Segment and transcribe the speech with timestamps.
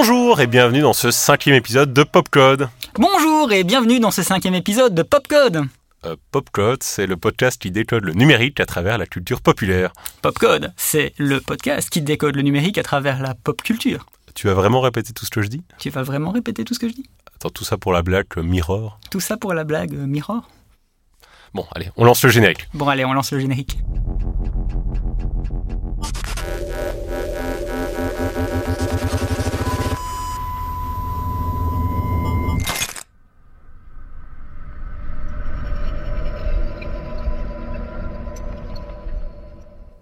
[0.00, 2.68] Bonjour et bienvenue dans ce cinquième épisode de Popcode.
[2.94, 5.64] Bonjour et bienvenue dans ce cinquième épisode de Popcode.
[6.06, 9.92] Euh, Popcode, c'est le podcast qui décode le numérique à travers la culture populaire.
[10.22, 14.06] Popcode, c'est le podcast qui décode le numérique à travers la pop culture.
[14.36, 15.64] Tu vas vraiment répéter tout ce que je dis?
[15.80, 17.10] Tu vas vraiment répéter tout ce que je dis?
[17.34, 19.00] Attends, tout ça pour la blague euh, Mirror?
[19.10, 20.48] Tout ça pour la blague euh, Mirror?
[21.54, 22.68] Bon, allez, on lance le générique.
[22.72, 23.78] Bon allez, on lance le générique.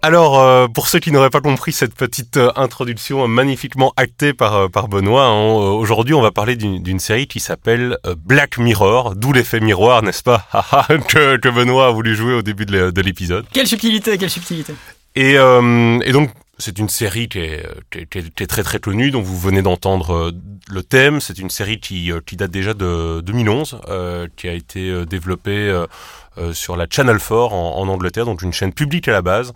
[0.07, 4.55] Alors, euh, pour ceux qui n'auraient pas compris cette petite euh, introduction magnifiquement actée par,
[4.55, 8.57] euh, par Benoît, hein, euh, aujourd'hui on va parler d'une série qui s'appelle euh, Black
[8.57, 10.47] Mirror, d'où l'effet miroir, n'est-ce pas?
[10.53, 13.45] Haha, que, que Benoît a voulu jouer au début de l'é- de l'épisode.
[13.51, 14.73] Quelle subtilité, quelle subtilité.
[15.15, 18.47] Et, euh, et donc, c'est une série qui est, qui, est, qui est- qui est
[18.47, 20.31] très très connue, dont vous venez d'entendre euh,
[20.69, 21.19] le thème.
[21.19, 25.05] C'est une série qui, euh, qui date déjà de 2011, euh, qui a été euh,
[25.05, 25.87] développée euh, euh,
[26.53, 29.53] sur la Channel 4 en, en Angleterre, donc une chaîne publique à la base,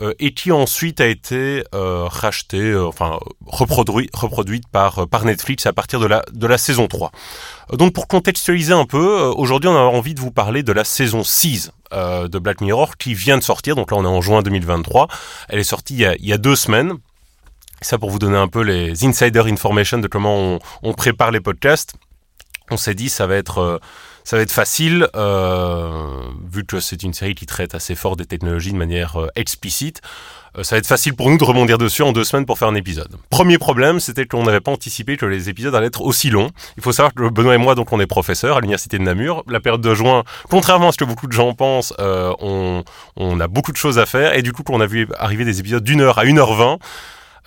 [0.00, 5.24] euh, et qui ensuite a été euh, rachetée, euh, enfin reproduit, reproduite par, euh, par
[5.24, 7.10] Netflix à partir de la, de la saison 3.
[7.72, 10.72] Euh, Donc pour contextualiser un peu, euh, aujourd'hui on a envie de vous parler de
[10.72, 14.08] la saison 6 euh, de Black Mirror qui vient de sortir, donc là on est
[14.08, 15.08] en juin 2023,
[15.48, 16.94] elle est sortie il y a, il y a deux semaines.
[17.82, 21.40] Ça pour vous donner un peu les insider information de comment on, on prépare les
[21.40, 21.94] podcasts.
[22.70, 23.78] On s'est dit ça va être euh,
[24.30, 26.20] ça va être facile euh,
[26.52, 30.02] vu que c'est une série qui traite assez fort des technologies de manière euh, explicite.
[30.56, 32.68] Euh, ça va être facile pour nous de rebondir dessus en deux semaines pour faire
[32.68, 33.16] un épisode.
[33.28, 36.50] Premier problème, c'était qu'on n'avait pas anticipé que les épisodes allaient être aussi longs.
[36.76, 39.42] Il faut savoir que Benoît et moi, donc, on est professeurs à l'université de Namur.
[39.48, 42.84] La période de juin, contrairement à ce que beaucoup de gens pensent, euh, on,
[43.16, 45.58] on a beaucoup de choses à faire et du coup, qu'on a vu arriver des
[45.58, 46.78] épisodes d'une heure à une heure vingt.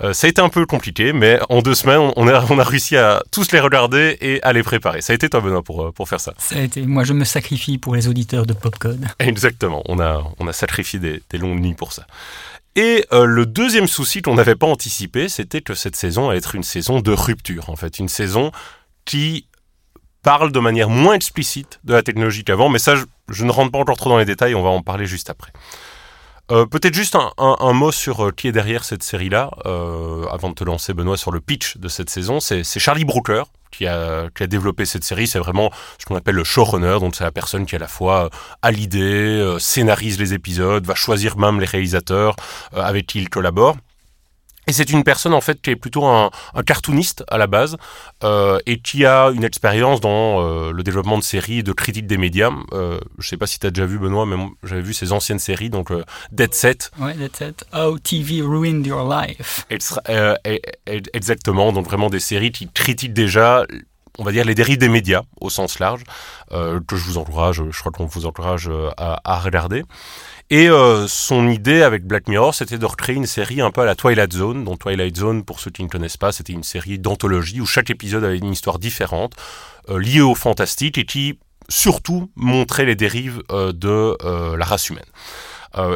[0.01, 2.63] Euh, ça a été un peu compliqué, mais en deux semaines, on a, on a
[2.63, 5.01] réussi à tous les regarder et à les préparer.
[5.01, 6.33] Ça a été toi, Benoît, pour, euh, pour faire ça.
[6.37, 9.05] Ça a été, moi je me sacrifie pour les auditeurs de Popcode.
[9.19, 12.07] Exactement, on a, on a sacrifié des, des longues nuits pour ça.
[12.75, 16.55] Et euh, le deuxième souci qu'on n'avait pas anticipé, c'était que cette saison allait être
[16.55, 18.51] une saison de rupture, en fait, une saison
[19.05, 19.45] qui
[20.23, 23.71] parle de manière moins explicite de la technologie qu'avant, mais ça, je, je ne rentre
[23.71, 25.51] pas encore trop dans les détails, on va en parler juste après.
[26.53, 30.25] Euh, Peut-être juste un, un, un, mot sur euh, qui est derrière cette série-là, euh,
[30.27, 32.39] avant de te lancer, Benoît, sur le pitch de cette saison.
[32.39, 33.43] C'est Charlie Brooker
[33.73, 35.27] qui a, qui a développé cette série.
[35.27, 38.29] C'est vraiment ce qu'on appelle le showrunner, donc c'est la personne qui à la fois
[38.61, 42.35] a l'idée, euh, scénarise les épisodes, va choisir même les réalisateurs
[42.75, 43.75] euh, avec qui il collabore.
[44.68, 47.78] Et c'est une personne en fait qui est plutôt un, un cartooniste à la base
[48.24, 52.07] euh, et qui a une expérience dans euh, le développement de séries et de critique
[52.07, 52.51] des médias.
[52.74, 55.40] Euh, je sais pas si tu as déjà vu Benoît, mais j'avais vu ses anciennes
[55.40, 56.91] séries, donc euh, Dead Set.
[57.00, 57.66] Ouais, Dead Set.
[57.74, 59.66] How TV ruined your life.
[61.13, 63.66] Exactement, donc vraiment des séries qui critiquent déjà
[64.19, 66.03] on va dire les dérives des médias au sens large,
[66.51, 69.84] euh, que je vous encourage, je crois qu'on vous encourage à, à regarder.
[70.53, 73.85] Et euh, son idée avec Black Mirror, c'était de recréer une série un peu à
[73.85, 74.63] la Twilight Zone.
[74.63, 77.89] Donc Twilight Zone, pour ceux qui ne connaissent pas, c'était une série d'anthologie où chaque
[77.89, 79.33] épisode avait une histoire différente,
[79.89, 84.15] euh, liée au fantastique et qui surtout montrait les dérives euh, de
[84.55, 85.03] la race humaine.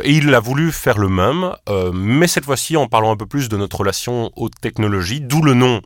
[0.03, 1.51] Et il a voulu faire le même,
[1.93, 5.53] mais cette fois-ci en parlant un peu plus de notre relation aux technologies, d'où le
[5.53, 5.83] nom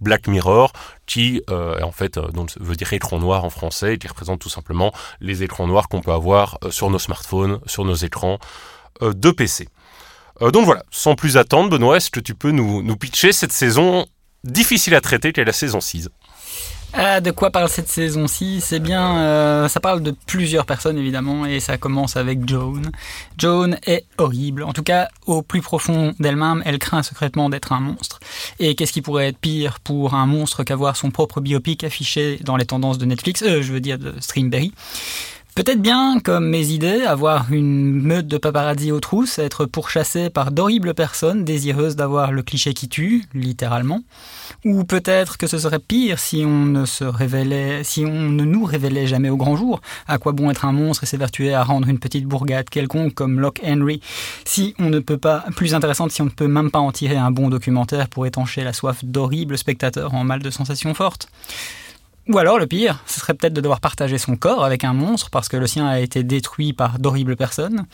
[0.00, 0.72] Black Mirror,
[1.06, 4.40] qui euh, en fait euh, donc, veut dire écran noir en français, et qui représente
[4.40, 8.38] tout simplement les écrans noirs qu'on peut avoir euh, sur nos smartphones, sur nos écrans
[9.00, 9.68] de PC.
[10.52, 14.06] Donc voilà, sans plus attendre, Benoît, est-ce que tu peux nous, nous pitcher cette saison
[14.44, 16.08] difficile à traiter, qui est la saison 6
[16.92, 21.46] ah, de quoi parle cette saison-ci C'est bien, euh, ça parle de plusieurs personnes évidemment,
[21.46, 22.90] et ça commence avec Joan.
[23.38, 27.80] Joan est horrible, en tout cas au plus profond d'elle-même, elle craint secrètement d'être un
[27.80, 28.18] monstre.
[28.58, 32.56] Et qu'est-ce qui pourrait être pire pour un monstre qu'avoir son propre biopic affiché dans
[32.56, 34.72] les tendances de Netflix, euh, je veux dire de Streamberry
[35.60, 40.52] Peut-être bien, comme mes idées, avoir une meute de paparazzi aux trousses, être pourchassé par
[40.52, 44.00] d'horribles personnes désireuses d'avoir le cliché qui tue, littéralement.
[44.64, 48.64] Ou peut-être que ce serait pire si on ne se révélait, si on ne nous
[48.64, 49.82] révélait jamais au grand jour.
[50.08, 53.38] À quoi bon être un monstre et s'évertuer à rendre une petite bourgade quelconque comme
[53.38, 54.00] Locke Henry,
[54.46, 57.18] si on ne peut pas, plus intéressante si on ne peut même pas en tirer
[57.18, 61.28] un bon documentaire pour étancher la soif d'horribles spectateurs en mal de sensations fortes.
[62.28, 65.30] Ou alors, le pire, ce serait peut-être de devoir partager son corps avec un monstre
[65.30, 67.86] parce que le sien a été détruit par d'horribles personnes.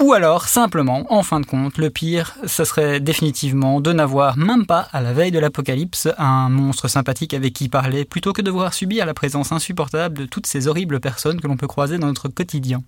[0.00, 4.66] Ou alors, simplement, en fin de compte, le pire, ce serait définitivement de n'avoir même
[4.66, 8.46] pas, à la veille de l'apocalypse, un monstre sympathique avec qui parler, plutôt que de
[8.46, 12.08] devoir subir la présence insupportable de toutes ces horribles personnes que l'on peut croiser dans
[12.08, 12.82] notre quotidien.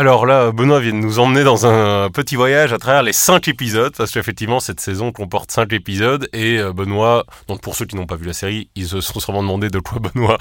[0.00, 3.48] Alors là, Benoît vient de nous emmener dans un petit voyage à travers les cinq
[3.48, 7.96] épisodes, parce qu'effectivement, cette saison comporte cinq épisodes, et euh, Benoît, donc pour ceux qui
[7.96, 10.38] n'ont pas vu la série, ils se sont sûrement demandé de quoi Benoît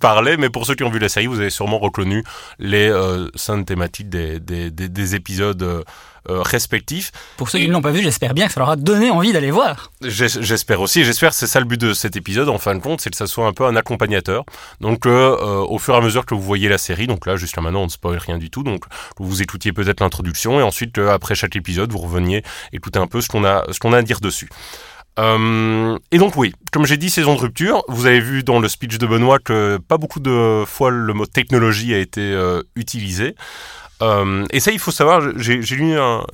[0.00, 2.22] parlait, mais pour ceux qui ont vu la série, vous avez sûrement reconnu
[2.60, 3.26] les euh,
[3.66, 5.82] thématiques des, des, des, épisodes euh,
[6.28, 7.10] respectifs.
[7.36, 9.32] Pour ceux qui ne l'ont pas vu, j'espère bien que ça leur a donné envie
[9.32, 9.90] d'aller voir.
[10.02, 13.10] J'espère aussi, j'espère c'est ça le but de cet épisode en fin de compte, c'est
[13.10, 14.44] que ça soit un peu un accompagnateur.
[14.80, 17.36] Donc euh, euh, au fur et à mesure que vous voyez la série, donc là
[17.36, 18.84] jusqu'à maintenant on ne spoil rien du tout, donc
[19.18, 22.42] vous écoutiez peut-être l'introduction et ensuite après chaque épisode vous reveniez
[22.72, 24.48] écouter un peu ce qu'on a, ce qu'on a à dire dessus.
[25.18, 27.82] et donc oui, comme j'ai dit, saison de rupture.
[27.88, 31.26] Vous avez vu dans le speech de Benoît que pas beaucoup de fois le mot
[31.26, 32.36] technologie a été
[32.76, 33.34] utilisé.
[34.02, 36.24] Euh, et ça, il faut savoir, j'ai lu un,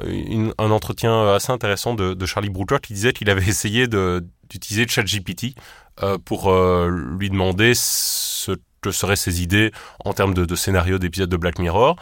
[0.58, 5.54] entretien assez intéressant de, Charlie Brooker qui disait qu'il avait essayé d'utiliser ChatGPT
[6.02, 6.88] euh, pour euh,
[7.18, 9.72] lui demander ce que seraient ses idées
[10.04, 11.96] en termes de, scénario d'épisodes de Black Mirror.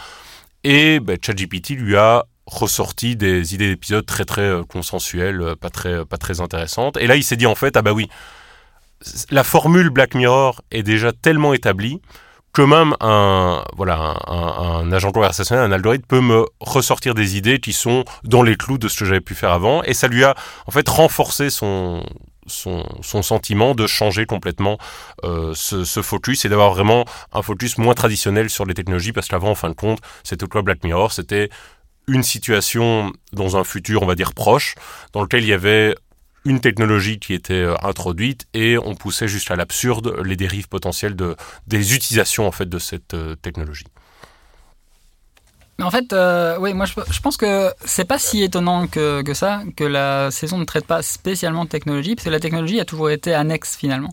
[0.62, 6.16] Et ben, ChatGPT lui a ressorti des idées d'épisodes très très consensuelles, pas très, pas
[6.16, 6.96] très intéressantes.
[6.96, 8.08] Et là, il s'est dit en fait, ah bah oui,
[9.30, 12.00] la formule Black Mirror est déjà tellement établie
[12.56, 17.74] que même un, voilà, un, agent conversationnel, un algorithme peut me ressortir des idées qui
[17.74, 19.82] sont dans les clous de ce que j'avais pu faire avant.
[19.82, 20.34] Et ça lui a
[20.66, 22.02] en fait renforcé son,
[22.46, 24.78] son, sentiment de changer complètement
[25.24, 27.04] euh, ce, ce, focus et d'avoir vraiment
[27.34, 30.62] un focus moins traditionnel sur les technologies parce qu'avant, en fin de compte, c'était quoi
[30.62, 31.50] Black Mirror C'était
[32.08, 34.76] une situation dans un futur, on va dire proche,
[35.12, 35.94] dans lequel il y avait
[36.46, 41.36] une technologie qui était euh, introduite et on poussait jusqu'à l'absurde les dérives potentielles de,
[41.66, 43.86] des utilisations en fait de cette euh, technologie.
[45.78, 49.34] Mais en fait, euh, oui, moi je, pense que c'est pas si étonnant que, que,
[49.34, 52.86] ça, que la saison ne traite pas spécialement de technologie, parce que la technologie a
[52.86, 54.08] toujours été annexe finalement.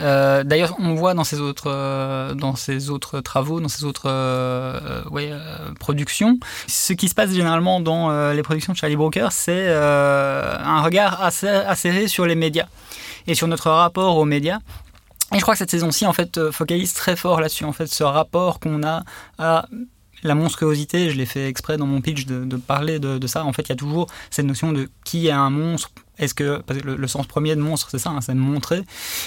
[0.00, 4.04] Euh, D'ailleurs, on voit dans ces autres, euh, dans ces autres travaux, dans ces autres
[4.06, 5.30] euh, ouais,
[5.78, 11.22] productions, ce qui se passe généralement dans les productions de Charlie Brooker, c'est un regard
[11.22, 12.66] assez acéré sur les médias
[13.26, 14.60] et sur notre rapport aux médias.
[15.34, 18.04] Et je crois que cette saison-ci, en fait, focalise très fort là-dessus, en fait, ce
[18.04, 19.02] rapport qu'on a
[19.38, 19.66] à
[20.22, 23.44] la monstruosité, je l'ai fait exprès dans mon pitch de, parler de, ça.
[23.44, 25.90] En fait, il y a toujours cette notion de qui est un monstre,
[26.22, 28.82] est-ce que le, sens premier de monstre, c'est ça, hein, c'est montrer.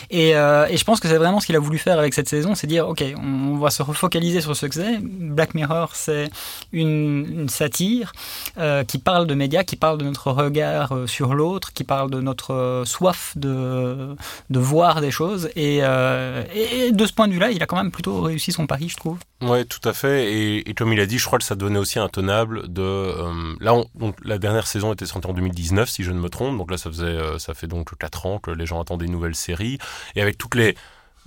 [0.10, 2.30] Et, euh, et, je pense que c'est vraiment ce qu'il a voulu faire avec cette
[2.30, 5.00] saison, c'est dire ok, on, va se refocaliser sur ce que c'est.
[5.02, 6.30] Black Mirror, c'est
[6.72, 8.12] une, satire
[8.58, 12.10] euh, qui parle de médias, qui parle de notre regard euh, sur l'autre, qui parle
[12.10, 14.16] de notre soif de,
[14.50, 15.50] voir des choses.
[15.56, 18.96] Et, de ce point de vue-là, il a quand même plutôt réussi son pari, je
[18.96, 19.18] trouve.
[19.42, 20.34] Ouais, tout à fait.
[20.34, 23.14] Et, comme il a dit, je crois que ça donnait aussi un tenable de.
[23.60, 23.76] là,
[24.24, 26.58] la dernière saison était sortie en 2019, si je ne me trompe.
[26.58, 29.12] Donc là, ça faisait, euh, ça fait donc 4 ans que les gens attendaient une
[29.12, 29.80] nouvelle série.
[30.16, 30.76] Et avec toutes les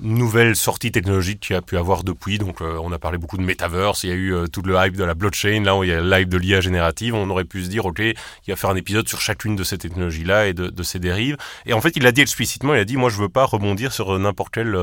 [0.00, 2.38] nouvelles sorties technologiques qu'il y a pu avoir depuis.
[2.38, 4.04] Donc, euh, on a parlé beaucoup de metaverse.
[4.04, 5.62] Il y a eu euh, tout le hype de la blockchain.
[5.64, 7.14] Là, il y a le hype de l'IA générative.
[7.14, 8.14] On aurait pu se dire, OK, il
[8.48, 11.36] va faire un épisode sur chacune de ces technologies-là et de, de, ces dérives.
[11.66, 12.74] Et en fait, il l'a dit explicitement.
[12.74, 14.76] Il a dit, moi, je veux pas rebondir sur n'importe quelle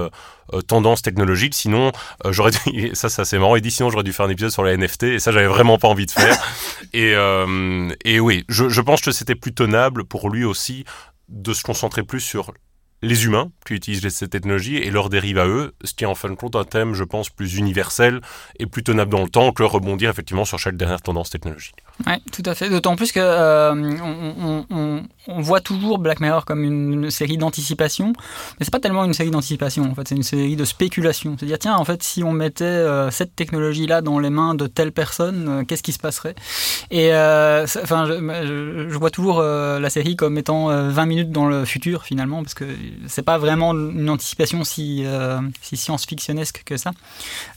[0.68, 1.54] tendance technologique.
[1.54, 1.92] Sinon,
[2.30, 3.56] j'aurais dû, ça, ça, c'est marrant.
[3.56, 5.04] Il dit, sinon, j'aurais dû faire un épisode sur la NFT.
[5.04, 6.38] Et ça, j'avais vraiment pas envie de faire.
[6.94, 7.16] et,
[8.04, 10.86] et oui, je, je pense que c'était plus tenable pour lui aussi
[11.30, 12.52] de se concentrer plus sur
[13.06, 16.16] les humains qui utilisent cette technologie et leurs dérives à eux, ce qui est en
[16.16, 18.22] fin de compte un thème, je pense, plus universel
[18.60, 21.76] et plus tenable dans le temps que rebondir effectivement sur chaque dernière tendance technologique.
[22.06, 22.70] Oui, tout à fait.
[22.70, 23.74] D'autant plus que euh,
[25.28, 28.14] on, voit toujours Black Mirror comme une, série d'anticipation,
[28.60, 29.84] mais c'est pas tellement une série d'anticipation.
[29.84, 31.36] En fait, c'est une série de spéculation.
[31.38, 34.92] C'est-à-dire, tiens, en fait, si on mettait euh, cette technologie-là dans les mains de telle
[34.92, 36.36] personne, euh, qu'est-ce qui se passerait?
[36.92, 42.04] Et enfin, je, je, vois toujours la série comme étant 20 minutes dans le futur
[42.04, 42.66] finalement, parce que
[43.08, 45.06] c'est pas vraiment une anticipation si,
[45.62, 46.92] si science-fictionnesque que ça.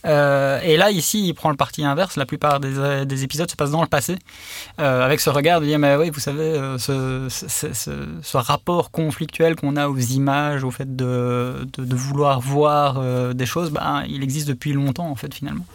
[0.05, 2.17] et là, ici, il prend le parti inverse.
[2.17, 4.19] La plupart des, des épisodes se passent dans le passé.
[4.81, 9.77] Euh, avec ce regard de dire, mais oui, vous savez, euh, ce, rapport conflictuel qu'on
[9.77, 14.49] a aux images, au fait de, de, vouloir voir euh, des choses, bah, il existe
[14.49, 15.67] depuis longtemps, en fait, finalement.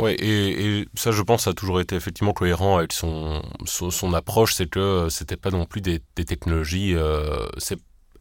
[0.00, 4.68] Oui, et, ça, je pense, a toujours été effectivement cohérent avec son, son, approche, c'est
[4.68, 6.94] que c'était pas non plus des, technologies,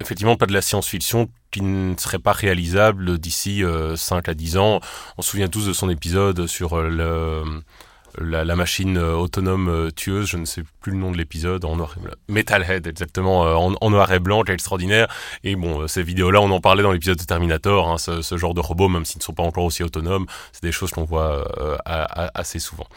[0.01, 3.63] effectivement pas de la science-fiction qui ne serait pas réalisable d'ici
[3.96, 4.79] 5 à 10 ans.
[5.17, 7.43] On se souvient tous de son épisode sur le
[8.17, 11.75] la, machine euh, autonome euh, tueuse, je ne sais plus le nom de l'épisode, en
[11.75, 12.13] noir et blanc.
[12.27, 15.08] Metalhead, exactement, euh, en, noir et blanc, extraordinaire.
[15.43, 18.60] Et bon, ces vidéos-là, on en parlait dans l'épisode de Terminator, hein, ce, genre de
[18.60, 21.46] robots, même s'ils ne sont pas encore aussi autonomes, c'est des choses qu'on voit
[21.86, 22.88] assez souvent.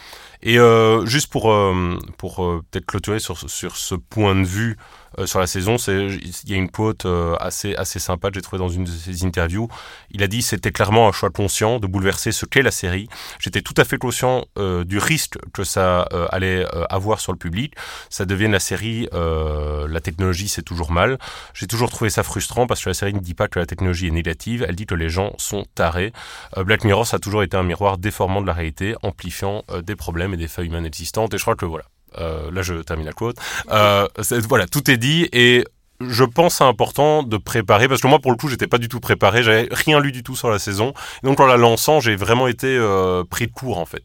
[0.42, 0.58] Et
[1.04, 4.76] juste pour, peut-être clôturer sur ce point de vue
[5.18, 5.76] euh, sur la saison.
[5.76, 8.90] Il y a une quote euh, assez, assez sympa que j'ai trouvé dans une de
[8.90, 9.68] ses interviews.
[10.10, 13.08] Il a dit c'était clairement un choix conscient de bouleverser ce qu'est la série.
[13.38, 17.74] J'étais tout à fait conscient euh, du risque que ça allait avoir sur le public.
[18.10, 21.18] Ça devienne la série, la technologie c'est toujours mal.
[21.54, 24.08] J'ai toujours trouvé ça frustrant parce que la série ne dit pas que la technologie
[24.08, 26.12] est négative, elle dit que les gens sont tarés.
[26.56, 30.34] Black Mirror ça a toujours été un miroir déformant de la réalité, amplifiant des problèmes
[30.34, 31.34] et des failles humaines existantes.
[31.34, 33.36] Et je crois que voilà, euh, là, je termine la quote.
[33.70, 34.06] Euh,
[34.48, 35.64] voilà, tout est dit et
[36.00, 38.88] je pense c'est important de préparer parce que moi pour le coup j'étais pas du
[38.88, 40.92] tout préparé j'avais rien lu du tout sur la saison
[41.22, 44.02] donc en la lançant j'ai vraiment été euh, pris de court en fait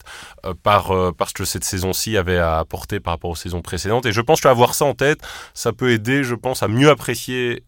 [0.62, 4.22] par parce que cette saison-ci avait à apporter par rapport aux saisons précédentes et je
[4.22, 5.20] pense qu'avoir ça en tête
[5.56, 7.64] ça peut aider je pense à mieux apprécier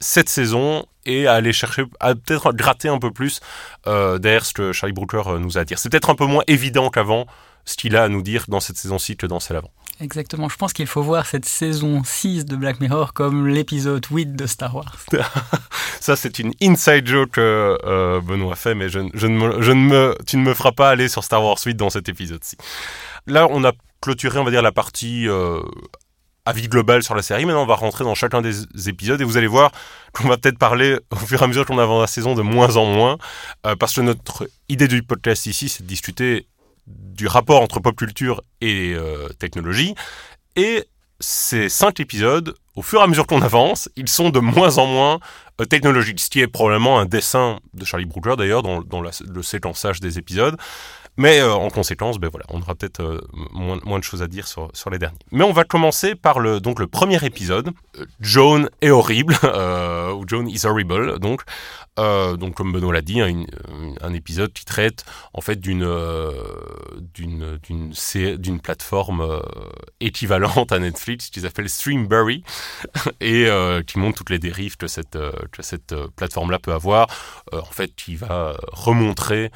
[0.00, 3.40] cette saison et à aller chercher, à peut-être gratter un peu plus
[3.84, 5.78] derrière ce que Charlie Brooker nous a à dire.
[5.78, 7.26] C'est peut-être un peu moins évident qu'avant
[7.66, 9.72] ce qu'il a à nous dire dans cette saison-ci que dans celle avant.
[10.00, 14.36] Exactement, je pense qu'il faut voir cette saison 6 de Black Mirror comme l'épisode 8
[14.36, 14.96] de Star Wars.
[16.00, 19.72] Ça, c'est une inside joke que euh, Benoît fait, mais je, je, ne me, je,
[19.72, 22.56] ne me, tu ne me feras pas aller sur Star Wars 8 dans cet épisode-ci.
[23.26, 25.62] Là, on a clôturé, on va dire, la partie euh,
[26.44, 27.46] avis global sur la série.
[27.46, 29.72] Maintenant, on va rentrer dans chacun des épisodes et vous allez voir
[30.12, 32.76] qu'on va peut-être parler au fur et à mesure qu'on avance la saison de moins
[32.76, 33.18] en moins,
[33.66, 36.46] euh, parce que notre idée du podcast ici, c'est de discuter
[36.86, 39.94] du rapport entre pop culture et euh, technologie.
[40.54, 40.84] Et
[41.20, 44.86] ces cinq épisodes, au fur et à mesure qu'on avance, ils sont de moins en
[44.86, 45.20] moins
[45.60, 50.00] euh, technologiques, ce qui est probablement un dessin de Charlie Brooker d'ailleurs dans, le séquençage
[50.00, 50.56] des épisodes.
[51.16, 53.20] Mais euh, en conséquence, ben voilà, on aura peut-être euh,
[53.52, 55.18] moins, moins, de choses à dire sur, sur les derniers.
[55.32, 57.70] Mais on va commencer par le, donc, le premier épisode,
[58.20, 59.34] Joan est horrible,
[60.14, 61.42] ou Joan is horrible, donc,
[61.98, 63.44] euh, donc comme Benoît l'a dit, hein,
[64.02, 66.32] un épisode qui traite en fait d'une euh,
[67.14, 67.56] d'une
[68.36, 69.40] d'une plateforme euh,
[70.00, 72.44] équivalente à Netflix qui s'appelle Streamberry
[73.20, 73.48] et
[73.86, 75.18] qui montre toutes les dérives que cette
[75.52, 77.08] que cette plateforme là peut avoir.
[77.52, 79.50] en fait, qui va remontrer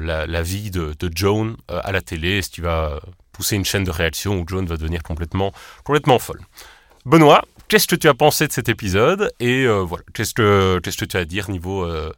[0.00, 3.00] la, la, vie de, de Joan à la télé, ce qui va
[3.32, 5.52] pousser une chaîne de réaction où Joan va devenir complètement
[5.84, 6.40] complètement folle?
[7.04, 9.32] Benoît, qu'est-ce que tu as pensé de cet épisode?
[9.40, 12.12] Et euh, voilà, qu'est-ce que qu'est-ce que tu as à dire niveau euh,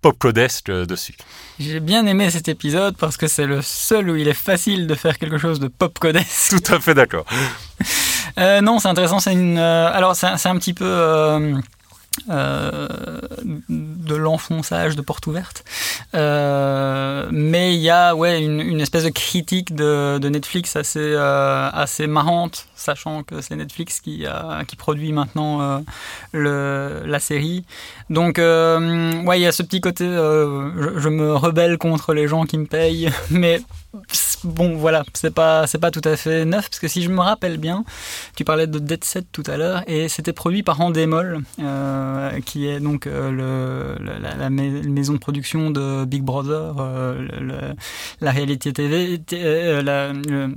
[0.00, 1.14] pop codesque euh, dessus?
[1.58, 4.94] J'ai bien aimé cet épisode parce que c'est le seul où il est facile de
[4.94, 6.62] faire quelque chose de pop codesque.
[6.62, 7.26] Tout à fait d'accord.
[8.62, 9.18] non, c'est intéressant.
[9.18, 9.58] C'est une.
[9.58, 11.60] alors c'est un petit peu.
[12.28, 12.88] Euh,
[13.68, 15.64] de l'enfonçage de porte ouverte.
[16.14, 22.06] Euh, mais il y a ouais, une, espèce de critique de, Netflix assez, euh, assez
[22.06, 24.26] marrante, sachant que c'est Netflix qui,
[24.68, 25.82] qui produit maintenant
[26.32, 27.64] le, la série.
[28.10, 32.44] Donc, ouais, il y a ce petit côté, je, je, me rebelle contre les gens
[32.44, 33.62] qui me payent, mais
[34.44, 37.20] bon voilà, c'est pas c'est pas tout à fait neuf parce que si je me
[37.20, 37.84] rappelle bien,
[38.36, 42.66] tu parlais de Dead Set tout à l'heure et c'était produit par Endemol, euh, qui
[42.66, 47.72] est donc euh, le, la, maison de production de Big Brother, euh,
[48.20, 50.12] la réalité TV, la,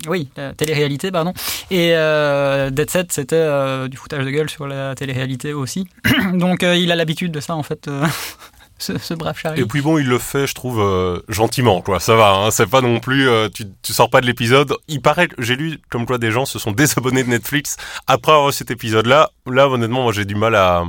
[0.08, 1.34] oui, la télé-réalité pardon.
[1.72, 5.88] Et Dead Set c'était du foutage de gueule sur la télé-réalité aussi.
[6.34, 7.90] donc il a l'habitude de ça en fait.
[8.78, 9.62] ce, brave Charlie.
[9.62, 12.00] Et puis bon, il le fait, je trouve, euh, gentiment, quoi.
[12.00, 14.76] Ça va, hein, c'est pas non plus, euh, tu, tu sors pas de l'épisode.
[14.88, 17.78] Il paraît, j'ai lu comme quoi des gens se sont désabonnés de Netflix
[18.08, 19.30] après avoir cet épisode-là.
[19.46, 20.84] Là, honnêtement, moi j'ai du mal à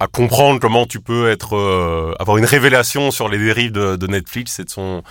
[0.00, 4.06] à comprendre comment tu peux être euh, avoir une révélation sur les dérives de, de
[4.06, 5.02] Netflix et de son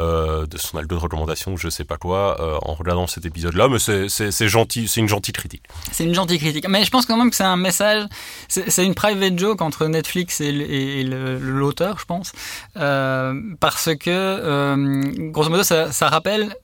[0.00, 3.68] euh, de son algo de recommandation, je sais pas quoi, euh, en regardant cet épisode-là.
[3.68, 5.64] Mais c'est gentil, c'est une gentille critique.
[5.90, 6.66] C'est une gentille critique.
[6.66, 8.06] Mais je pense quand même que c'est un message,
[8.48, 12.32] c'est une private joke entre Netflix et, l'auteur, je pense,
[12.78, 16.56] euh, parce que grosso modo, ça, ça rappelle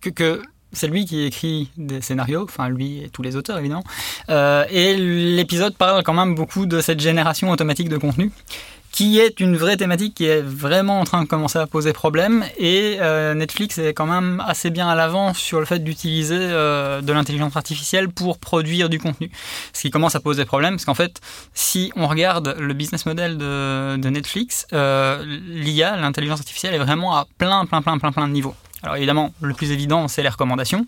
[0.00, 0.40] que, que
[0.74, 3.84] c'est lui qui écrit des scénarios, enfin lui et tous les auteurs évidemment.
[4.30, 8.30] Euh, et l'épisode parle quand même beaucoup de cette génération automatique de contenu
[8.92, 12.44] qui est une vraie thématique qui est vraiment en train de commencer à poser problème.
[12.58, 17.00] Et euh, Netflix est quand même assez bien à l'avance sur le fait d'utiliser euh,
[17.00, 19.32] de l'intelligence artificielle pour produire du contenu.
[19.72, 21.20] Ce qui commence à poser problème, parce qu'en fait,
[21.54, 27.26] si on regarde le business model de, de Netflix, l'IA, l'intelligence artificielle, est vraiment à
[27.36, 28.54] plein, plein, plein, plein, plein de niveaux.
[28.84, 30.86] Alors évidemment, le plus évident, c'est les recommandations.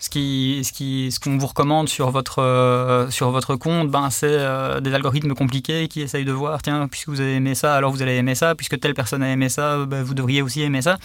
[0.00, 4.10] Ce qui, ce qui, ce qu'on vous recommande sur votre euh, sur votre compte, ben
[4.10, 7.76] c'est euh, des algorithmes compliqués qui essayent de voir, tiens, puisque vous avez aimé ça,
[7.76, 10.62] alors vous allez aimer ça, puisque telle personne a aimé ça, ben, vous devriez aussi
[10.62, 10.98] aimer ça.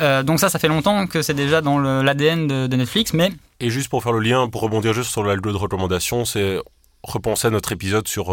[0.00, 3.30] Euh, donc ça, ça fait longtemps que c'est déjà dans l'ADN de, de, Netflix, mais
[3.60, 6.58] et juste pour faire le lien, pour rebondir juste sur l'algo de recommandation, c'est
[7.02, 8.26] repenser à notre épisode sur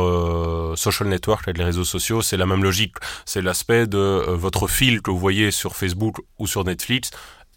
[0.75, 2.95] social network, les réseaux sociaux, c'est la même logique.
[3.25, 7.11] C'est l'aspect de votre fil que vous voyez sur Facebook ou sur Netflix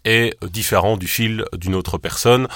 [0.05, 2.47] est différent du fil d'une autre personne.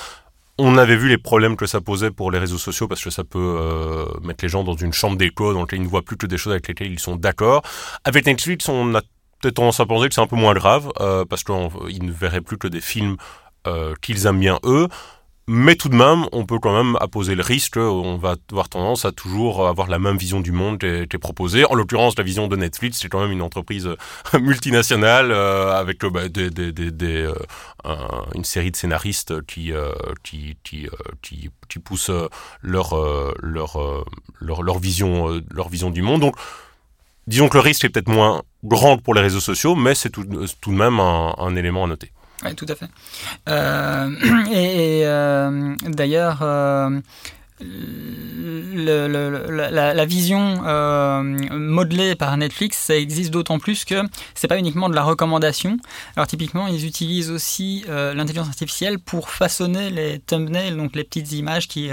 [0.60, 3.24] On avait vu les problèmes que ça posait pour les réseaux sociaux parce que ça
[3.24, 6.15] peut euh, mettre les gens dans une chambre d'écho dans laquelle ils ne voient plus
[6.15, 7.63] que des choses avec lesquelles ils sont d'accord.
[8.03, 9.01] Avec Netflix, on a
[9.41, 12.41] peut-être tendance à penser que c'est un peu moins grave euh, parce qu'ils ne verraient
[12.41, 13.17] plus que des films
[13.65, 14.88] euh, qu'ils aiment bien eux.
[15.47, 17.75] Mais tout de même, on peut quand même apposer le risque.
[17.75, 21.65] On va avoir tendance à toujours avoir la même vision du monde qui est, proposée.
[21.65, 23.97] En l'occurrence, la vision de Netflix, c'est quand même une entreprise euh,
[24.39, 27.33] multinationale euh, avec euh,
[28.35, 29.73] une série de scénaristes qui,
[30.23, 30.88] qui, qui,
[31.21, 32.12] qui, qui, poussent
[32.62, 32.95] leur,
[33.41, 34.05] leur,
[34.39, 36.21] leur, leur, vision, leur vision du monde.
[36.21, 36.35] Donc,
[37.27, 40.23] disons que le risque est peut-être moins grand pour les réseaux sociaux, mais c'est tout,
[40.23, 42.13] de même un élément à noter.
[42.45, 42.88] Oui, tout à fait.
[43.50, 44.09] Euh,
[44.51, 47.00] et, euh, d'ailleurs, euh,
[48.75, 50.62] la, vision
[51.51, 54.01] modelée par Netflix, ça existe d'autant plus que
[54.35, 55.77] c'est pas uniquement de la recommandation.
[56.15, 61.69] Alors typiquement, ils utilisent aussi l'intelligence artificielle pour façonner les thumbnails, donc les petites images
[61.69, 61.89] qui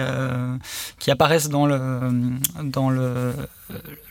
[0.99, 3.33] qui apparaissent dans le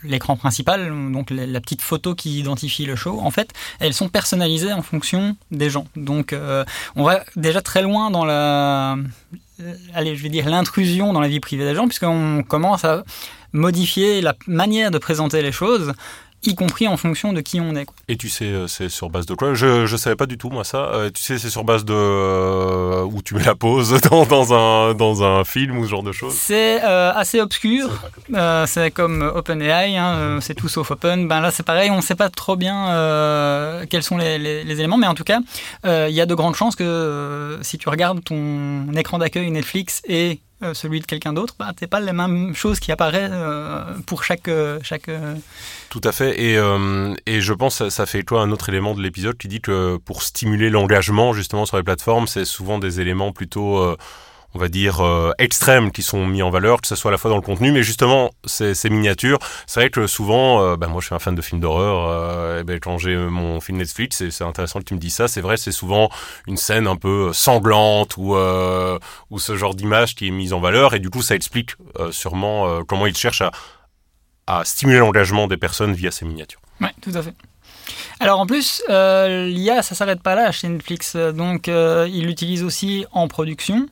[0.03, 4.73] l'écran principal, donc la petite photo qui identifie le show, en fait, elles sont personnalisées
[4.73, 5.85] en fonction des gens.
[5.95, 6.63] Donc, euh,
[6.95, 8.97] on va déjà très loin dans la,
[9.93, 13.03] allez, je vais dire l'intrusion dans la vie privée des gens, puisqu'on commence à
[13.51, 15.93] modifier la manière de présenter les choses
[16.43, 17.85] y compris en fonction de qui on est.
[18.07, 19.53] Et tu sais, euh, c'est sur base de quoi?
[19.53, 20.89] Je ne savais pas du tout, moi, ça.
[20.93, 24.53] Euh, tu sais, c'est sur base de euh, où tu mets la pause dans, dans,
[24.53, 26.33] un, dans un film ou ce genre de choses?
[26.33, 27.89] C'est assez obscur.
[28.65, 31.27] C'est comme OpenAI, hein, c'est tout sauf open.
[31.27, 34.73] Ben là, c'est pareil, on ne sait pas trop bien quels sont les, les, les,
[34.79, 35.39] éléments, mais en tout cas,
[35.85, 40.39] il y a de grandes chances que si tu regardes ton écran d'accueil Netflix et
[40.73, 44.47] celui de quelqu'un d'autre, bah, c'est pas la même chose qui apparaît euh, pour chaque...
[44.47, 45.09] Euh, chaque
[45.89, 46.59] Tout à fait, et,
[47.25, 49.97] et je pense que ça fait toi un autre élément de l'épisode qui dit que
[49.97, 53.95] pour stimuler l'engagement justement sur les plateformes, c'est souvent des éléments plutôt
[54.55, 57.17] on va dire, euh, extrêmes qui sont mis en valeur, que ce soit à la
[57.17, 61.01] fois dans le contenu, mais justement, ces, miniatures, c'est vrai que souvent, euh, ben moi
[61.01, 64.43] je suis un fan de films d'horreur, euh, ben quand j'ai mon film Netflix, c'est
[64.43, 66.09] intéressant que tu me dis ça, c'est vrai, c'est souvent
[66.47, 68.35] une scène un peu sanglante ou,
[69.37, 71.71] ce genre d'image qui est mise en valeur, et du coup ça explique
[72.11, 73.43] sûrement comment ils cherchent
[74.47, 76.59] à, stimuler l'engagement des personnes via ces miniatures.
[76.81, 77.33] Oui, tout à fait.
[78.19, 81.15] Alors en plus, l'IA, ça s'arrête pas là chez Netflix.
[81.15, 83.87] Donc euh, ils l'utilisent aussi en production.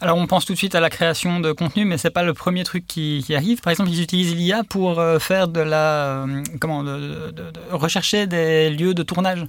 [0.00, 2.34] Alors on pense tout de suite à la création de contenu, mais c'est pas le
[2.34, 3.60] premier truc qui, arrive.
[3.60, 6.84] Par exemple, ils utilisent l'IA pour euh, faire de la euh, comment
[7.70, 9.46] rechercher des lieux de tournage.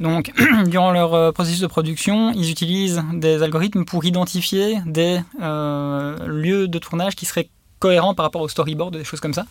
[0.00, 0.32] Donc
[0.66, 6.78] durant leur euh, processus de production, ils utilisent des algorithmes pour identifier des lieux de
[6.78, 7.48] tournage qui seraient
[7.78, 9.44] cohérent par rapport au storyboard, des choses comme ça.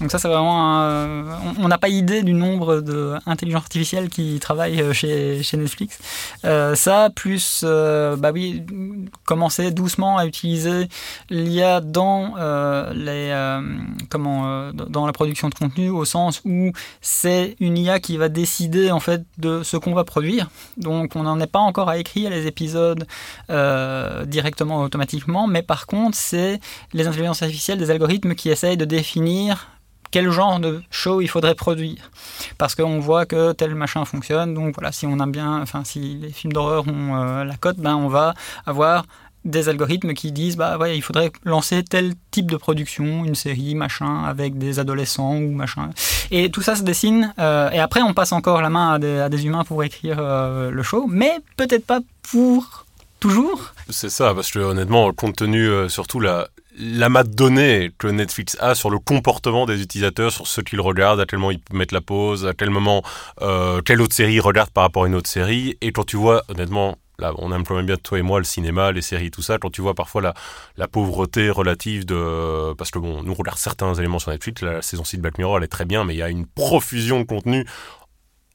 [0.00, 0.84] Donc ça, c'est vraiment...
[1.58, 5.98] on n'a pas idée du nombre d'intelligence artificielles qui travaillent euh, chez, chez Netflix.
[6.44, 8.64] Euh, ça, plus, euh, bah oui,
[9.24, 10.88] commencer doucement à utiliser
[11.30, 12.34] l'IA dans
[12.94, 13.60] les...
[14.10, 14.72] comment...
[14.72, 19.00] dans la production de contenu, au sens où c'est une IA qui va décider, en
[19.00, 20.48] fait, de ce qu'on va produire.
[20.76, 23.06] Donc on n'en est pas encore à écrire les épisodes
[24.26, 26.60] directement automatiquement, mais par contre, c'est
[26.92, 29.68] les intelligences artificielles des algorithmes qui essayent de définir
[30.10, 32.10] quel genre de show il faudrait produire.
[32.56, 36.18] Parce qu'on voit que tel machin fonctionne, donc voilà, si on a bien, enfin, si
[36.20, 38.34] les films d'horreur ont euh, la cote, ben on va
[38.66, 39.04] avoir
[39.44, 43.74] des algorithmes qui disent bah ouais, il faudrait lancer tel type de production, une série,
[43.74, 45.90] machin, avec des adolescents ou machin.
[46.30, 47.32] Et tout ça se dessine.
[47.38, 50.82] Euh, et après, on passe encore la main à des, humains pour écrire euh, le
[50.82, 52.00] show, mais peut-être pas
[52.30, 52.86] pour
[53.20, 53.72] toujours.
[53.88, 56.48] C'est ça, parce que honnêtement, compte tenu surtout la,
[56.78, 61.20] l'amas de données que Netflix a sur le comportement des utilisateurs, sur ce qu'ils regardent,
[61.20, 63.02] à quel moment ils mettent la pause, à quel moment
[63.42, 65.76] euh, quelle autre série ils regardent par rapport à une autre série.
[65.80, 68.44] Et quand tu vois, honnêtement, là, on aime quand même bien toi et moi le
[68.44, 69.58] cinéma, les séries, tout ça.
[69.58, 70.34] Quand tu vois parfois la,
[70.76, 74.82] la pauvreté relative de, parce que bon, nous on regarde certains éléments sur Netflix, la
[74.82, 77.20] saison 6 de Black Mirror, elle est très bien, mais il y a une profusion
[77.20, 77.66] de contenu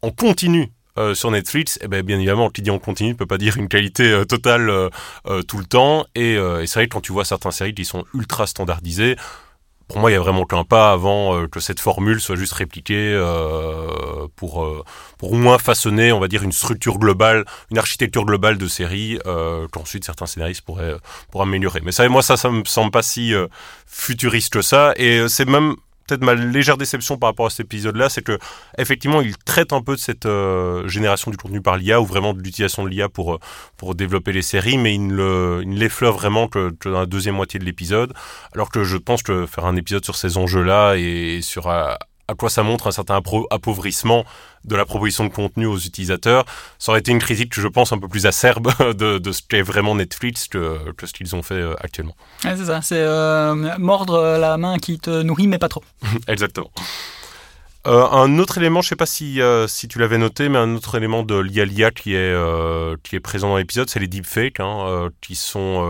[0.02, 3.26] en continu euh, sur Netflix, eh ben, bien évidemment, qui dit en continu ne peut
[3.26, 6.06] pas dire une qualité euh, totale euh, tout le temps.
[6.14, 9.16] Et, c'est vrai que quand tu vois certaines séries qui sont ultra standardisées,
[9.88, 13.20] pour moi, il y a vraiment qu'un pas avant que cette formule soit juste répliquée
[14.38, 14.86] pour,
[15.18, 19.20] pour au moins façonner, on va dire, une structure globale, une architecture globale de série
[19.72, 20.96] qu'ensuite certains scénaristes pourraient,
[21.32, 21.82] pourraient améliorer.
[21.84, 23.34] Mais ça, moi, ça, ça me semble pas si
[23.86, 24.94] futuriste que ça.
[24.96, 25.76] Et c'est même
[26.08, 28.38] peut-être ma légère déception par rapport à cet épisode-là, c'est que
[28.78, 32.34] effectivement, il traite un peu de cette euh, génération du contenu par l'IA ou vraiment
[32.34, 33.40] de l'utilisation de l'IA pour euh,
[33.78, 37.66] pour développer les séries, mais il ne l'effleure vraiment que, dans la deuxième moitié de
[37.66, 38.14] l'épisode.
[38.54, 41.98] Alors que je pense que faire un épisode sur ces enjeux-là et sur à
[42.38, 44.26] quoi ça montre un certain appauvrissement
[44.66, 46.46] de la proposition de contenu aux utilisateurs.
[46.80, 49.62] Ça aurait été une critique, je pense, un peu plus acerbe de, de ce qu'est
[49.62, 52.16] vraiment Netflix que, que ce qu'ils ont fait euh, actuellement.
[52.42, 55.84] c'est ça, c'est euh, mordre la main qui te nourrit, mais pas trop.
[56.28, 56.72] Exactement.
[57.86, 60.74] Euh, un autre élément, je sais pas si, euh, si tu l'avais noté, mais un
[60.76, 64.62] autre élément de l'IA qui est, euh, qui est présent dans l'épisode, c'est les deepfakes,
[64.62, 65.84] hein, qui sont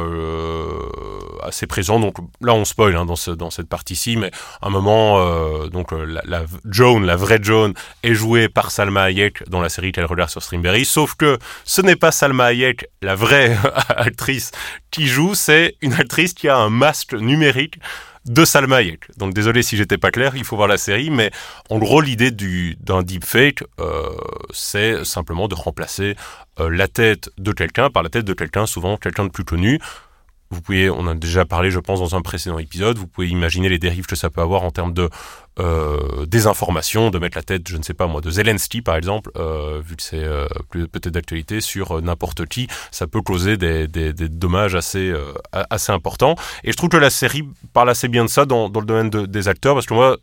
[1.44, 2.00] assez présents.
[2.00, 5.24] Donc là, on spoil hein, dans, ce, dans cette partie-ci, mais à un moment,
[5.68, 9.92] donc la, la, Joan, la vraie Joan, est jouée par Salma Hayek dans la série
[9.92, 13.56] qu'elle regarde sur Streamberry, sauf que ce n'est pas Salma Hayek, la vraie
[13.90, 14.52] actrice,
[14.90, 17.80] qui joue, c'est une actrice qui a un masque numérique
[18.26, 18.80] de Salma.
[19.18, 21.32] Donc désolé si j'étais pas clair, il faut voir la série, mais
[21.70, 24.10] en gros l'idée d'un deepfake, euh,
[24.52, 26.16] c'est simplement de remplacer
[26.60, 29.80] euh, la tête de quelqu'un par la tête de quelqu'un, souvent quelqu'un de plus connu.
[30.52, 33.70] Vous pouvez, on a déjà parlé, je pense, dans un précédent épisode, vous pouvez imaginer
[33.70, 35.10] les dérives que ça peut avoir en termes de
[35.60, 39.32] euh, désinformation, de mettre la tête, je ne sais pas moi, de Zelensky par exemple,
[39.38, 44.76] euh, vu que c'est euh, peut-être d'actualité sur n'importe qui, ça peut causer des, dommages
[44.76, 45.14] assez,
[45.52, 46.36] assez importants.
[46.64, 49.10] Et je trouve que la série parle assez bien de ça dans, dans le domaine
[49.10, 50.18] des acteurs, parce que moi,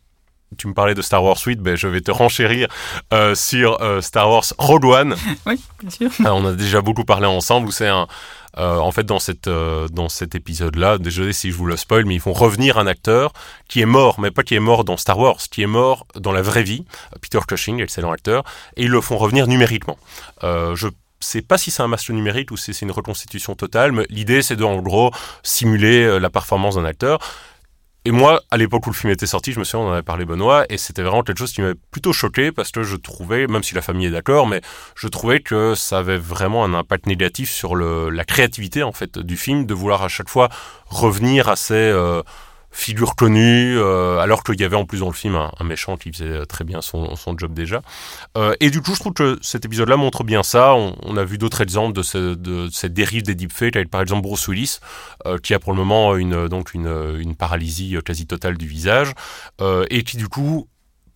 [0.58, 2.68] tu me parlais de Star Wars 8, ben je vais te renchérir
[3.12, 5.16] euh, sur euh, Star Wars Rogue One.
[5.46, 6.10] Oui, bien sûr.
[6.26, 8.06] on a déjà beaucoup parlé ensemble, où c'est un...
[8.58, 12.14] Euh, en fait, dans, cette, dans cet épisode-là, désolé si je vous le spoil, mais
[12.14, 13.32] ils font revenir un acteur
[13.68, 16.32] qui est mort, mais pas qui est mort dans Star Wars, qui est mort dans
[16.32, 16.84] la vraie vie,
[17.20, 18.42] Peter Cushing, excellent acteur,
[18.76, 19.98] et ils le font revenir numériquement.
[20.42, 20.88] je
[21.20, 24.42] sais pas si c'est un masque numérique ou si c'est une reconstitution totale, mais l'idée
[24.42, 25.12] c'est de, en gros,
[25.44, 27.20] simuler la performance d'un acteur.
[28.06, 30.02] Et moi, à l'époque où le film était sorti, je me souviens, on en avait
[30.02, 33.46] parlé Benoît, et c'était vraiment quelque chose qui m'avait plutôt choqué parce que je trouvais,
[33.46, 34.62] même si la famille est d'accord, mais
[34.96, 39.18] je trouvais que ça avait vraiment un impact négatif sur le, la créativité en fait
[39.18, 40.48] du film, de vouloir à chaque fois
[40.86, 42.22] revenir à ces euh,
[42.70, 46.12] figure connue, euh, alors qu'il y avait en plus dans le film un, méchant qui
[46.12, 47.82] faisait très bien son, job déjà.
[48.36, 50.74] Euh, et du coup, je trouve que cet épisode-là montre bien ça.
[50.74, 54.22] On, a vu d'autres exemples de, ce, de, cette dérive des deepfakes, avec par exemple
[54.22, 54.78] Bruce Willis,
[55.26, 59.14] euh, qui a pour le moment une, donc une, paralysie quasi totale du visage,
[59.60, 60.68] euh, et qui du coup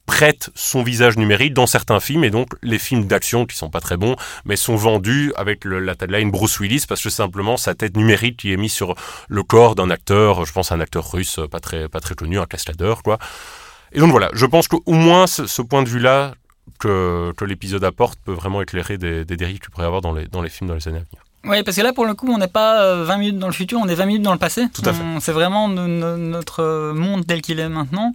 [0.06, 3.80] prête son visage numérique dans certains films et donc les films d'action qui sont pas
[3.80, 7.74] très bons mais sont vendus avec le, la tagline Bruce Willis parce que simplement sa
[7.74, 8.94] tête numérique qui est mise sur
[9.28, 12.46] le corps d'un acteur je pense un acteur russe pas très pas très connu un
[12.46, 13.18] cascadeur quoi.
[13.92, 16.34] Et donc voilà je pense qu'au moins ce, point de vue là
[16.78, 20.42] que, que l'épisode apporte peut vraiment éclairer des, dérives qu'il pourrait avoir dans les, dans
[20.42, 22.38] les films dans les années à venir oui, parce que là, pour le coup, on
[22.38, 24.66] n'est pas 20 euh, minutes dans le futur, on est 20 minutes dans le passé.
[24.72, 25.02] Tout à fait.
[25.20, 28.12] C'est vraiment notre monde tel qu'il est maintenant.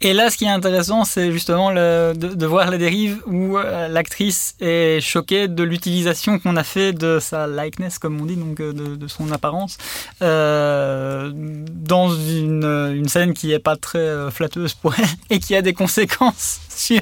[0.00, 3.58] Et là, ce qui est intéressant, c'est justement le, de, de, voir les dérives où
[3.58, 8.36] euh, l'actrice est choquée de l'utilisation qu'on a fait de sa likeness, comme on dit,
[8.36, 9.76] donc euh, de, de son apparence,
[10.22, 15.62] euh, dans une, une scène qui est pas très flatteuse pour elle et qui a
[15.62, 17.00] des conséquences sur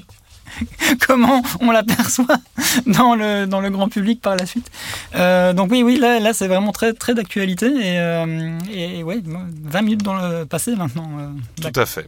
[1.07, 2.39] comment on l'aperçoit
[2.87, 4.71] dans le, dans le grand public par la suite.
[5.15, 9.83] Euh, donc oui, oui, là, là c'est vraiment très, très d'actualité et, euh, ouais, 20
[9.83, 11.11] minutes dans le passé maintenant.
[11.19, 11.29] Euh,
[11.71, 12.07] Tout à fait.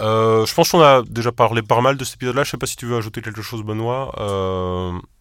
[0.00, 2.44] Euh, je pense qu'on a déjà parlé pas mal de cet épisode-là.
[2.44, 4.12] Je sais pas si tu veux ajouter quelque chose, Benoît.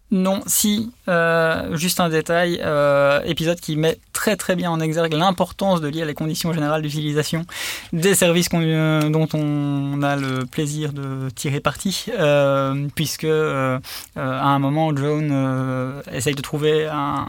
[0.10, 5.14] Non, si, euh, juste un détail, euh, épisode qui met très très bien en exergue
[5.14, 7.46] l'importance de lire les conditions générales d'utilisation
[7.94, 13.80] des services euh, dont on a le plaisir de tirer parti, euh, puisque euh,
[14.16, 17.26] à un moment, Joan essaye de trouver un,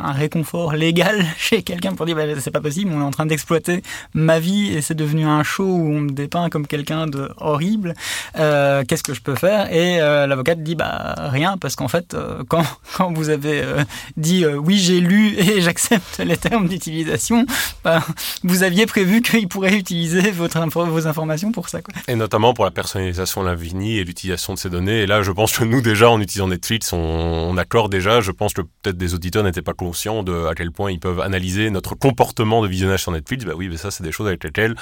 [0.00, 3.26] un, réconfort légal chez quelqu'un pour dire bah, c'est pas possible, on est en train
[3.26, 3.82] d'exploiter
[4.14, 7.94] ma vie et c'est devenu un show où on me dépeint comme quelqu'un de horrible,
[8.34, 9.72] qu'est-ce que je peux faire?
[9.72, 13.84] Et l'avocate dit bah rien, parce qu'en fait, euh, quand, vous avez euh,
[14.16, 17.46] dit euh, oui, j'ai lu et j'accepte les termes d'utilisation,
[17.84, 18.02] bah,
[18.42, 21.80] vous aviez prévu qu'il pourrait utiliser vos informations pour ça.
[22.08, 25.00] Et notamment pour la personnalisation de l'infini et l'utilisation de ces données.
[25.00, 28.30] Et là, je pense que nous, déjà, en utilisant Netflix, on, on accorde déjà, je
[28.30, 31.70] pense que peut-être des auditeurs n'étaient pas conscients de à quel point ils peuvent analyser
[31.70, 33.44] notre comportement de visionnage sur Netflix.
[33.44, 34.76] Bah oui, mais ça, c'est des choses avec lesquelles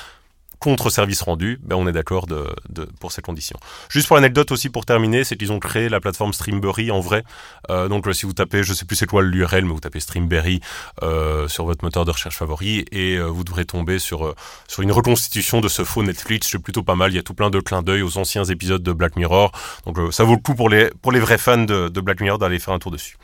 [0.60, 3.58] contre service rendu, ben on est d'accord de, de, pour ces conditions.
[3.88, 7.24] Juste pour l'anecdote aussi pour terminer, c'est qu'ils ont créé la plateforme Streamberry en vrai.
[7.70, 10.60] Euh, donc si vous tapez, je sais plus c'est quoi l'URL, mais vous tapez Streamberry
[11.02, 14.34] euh, sur votre moteur de recherche favori et euh, vous devrez tomber sur euh,
[14.68, 16.48] sur une reconstitution de ce faux Netflix.
[16.50, 17.10] C'est plutôt pas mal.
[17.12, 19.52] Il y a tout plein de clins d'œil aux anciens épisodes de Black Mirror.
[19.86, 22.20] Donc euh, ça vaut le coup pour les pour les vrais fans de, de Black
[22.20, 23.16] Mirror d'aller faire un tour dessus.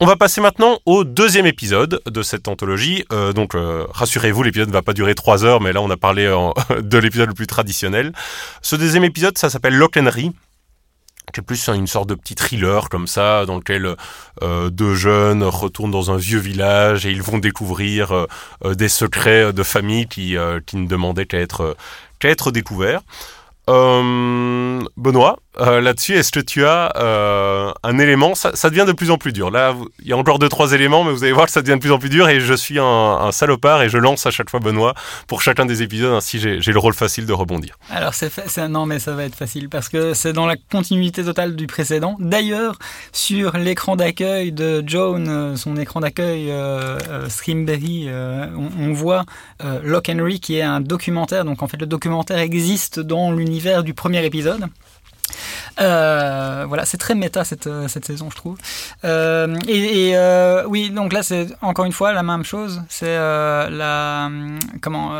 [0.00, 3.04] On va passer maintenant au deuxième épisode de cette anthologie.
[3.12, 5.96] Euh, donc, euh, rassurez-vous, l'épisode ne va pas durer trois heures, mais là, on a
[5.96, 8.12] parlé en, de l'épisode le plus traditionnel.
[8.60, 10.32] Ce deuxième épisode, ça s'appelle Lock Henry
[11.32, 13.96] qui est plus une sorte de petit thriller comme ça, dans lequel
[14.42, 19.52] euh, deux jeunes retournent dans un vieux village et ils vont découvrir euh, des secrets
[19.52, 21.76] de famille qui, qui ne demandaient qu'à être,
[22.18, 23.00] qu'à être découverts.
[23.68, 28.34] Euh, Benoît, euh, là-dessus, est-ce que tu as euh, un élément?
[28.34, 29.50] Ça, devient de plus en plus dur.
[29.50, 31.76] Là, il y a encore deux, trois éléments, mais vous allez voir que ça devient
[31.76, 34.50] de plus en plus dur et je suis un, salopard et je lance à chaque
[34.50, 34.94] fois Benoît
[35.26, 37.78] pour chacun des épisodes, ainsi j'ai le rôle facile de rebondir.
[37.90, 38.32] Alors, c'est
[38.68, 42.16] non, mais ça va être facile parce que c'est dans la continuité totale du précédent.
[42.18, 42.78] D'ailleurs,
[43.12, 49.24] sur l'écran d'accueil de Joan, euh, son écran d'accueil euh, Streamberry, on, on, voit
[49.82, 51.44] Lock Henry qui est un documentaire.
[51.44, 54.68] Donc, en fait, le documentaire existe dans l'univers du premier épisode.
[55.80, 58.58] Euh, voilà, c'est très méta cette, euh, saison, je trouve.
[59.04, 60.14] Euh, et,
[60.66, 62.82] oui, donc là, c'est encore une fois la même chose.
[62.88, 64.30] C'est la
[64.80, 65.12] comment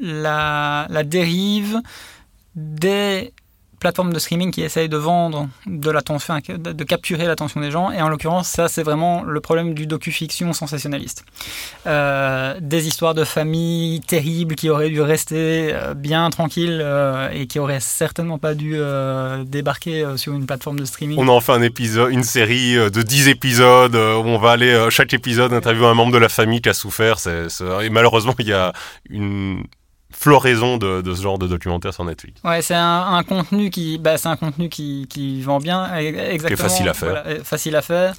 [0.00, 1.80] la, la dérive
[2.54, 3.32] des
[3.86, 7.92] plateforme de streaming qui essaye de vendre de l'attention, de capturer l'attention des gens.
[7.92, 11.24] Et en l'occurrence, ça, c'est vraiment le problème du docu-fiction sensationnaliste.
[11.86, 17.46] Euh, des histoires de familles terribles qui auraient dû rester euh, bien tranquilles euh, et
[17.46, 18.76] qui auraient certainement pas dû
[19.44, 21.16] débarquer sur une plateforme de streaming.
[21.20, 25.14] On en fait un épisode, une série de 10 épisodes où on va aller, chaque
[25.14, 27.18] épisode, interviewer un membre de la famille qui a souffert.
[27.28, 28.72] et malheureusement, il y a
[29.08, 29.62] une
[30.26, 32.40] floraison de, de, ce genre de documentaire sur Netflix.
[32.42, 36.48] Ouais, c'est un, contenu qui, bah, c'est un contenu qui, qui, vend bien, exactement.
[36.48, 37.24] Qui est facile à faire.
[37.44, 38.14] facile à faire,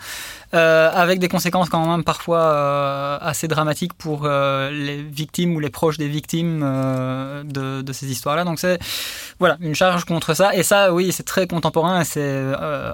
[0.53, 5.59] euh, avec des conséquences quand même parfois euh, assez dramatiques pour euh, les victimes ou
[5.59, 8.45] les proches des victimes de, de, ces histoires-là.
[8.45, 8.79] Donc c'est,
[9.39, 10.55] voilà, une charge contre ça.
[10.55, 12.41] Et ça, oui, c'est très contemporain, c'est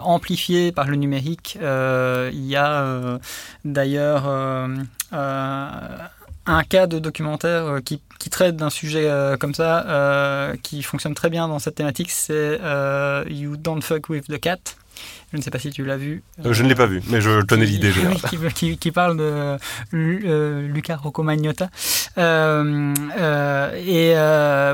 [0.01, 1.59] amplifié par le numérique.
[1.61, 3.19] Il y a
[3.63, 4.23] d'ailleurs
[6.45, 10.83] un cas de documentaire euh, qui, qui traite d'un sujet euh, comme ça, euh, qui
[10.83, 12.59] fonctionne très bien dans cette thématique, c'est
[13.29, 14.57] You Don't Fuck With The Cat.
[15.31, 16.21] Je ne sais pas si tu l'as vu.
[16.37, 17.91] je ne l'ai pas vu, mais je tenais l'idée.
[18.29, 19.57] Qui, qui, qui, parle de
[19.91, 21.69] Luca Rocco Magnotta.
[22.15, 22.21] et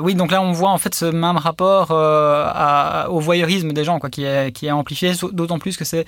[0.02, 4.00] oui, donc là, on voit en fait ce même rapport à, au voyeurisme des gens,
[4.00, 6.04] quoi, qui est, qui est amplifié, d'autant plus que c'est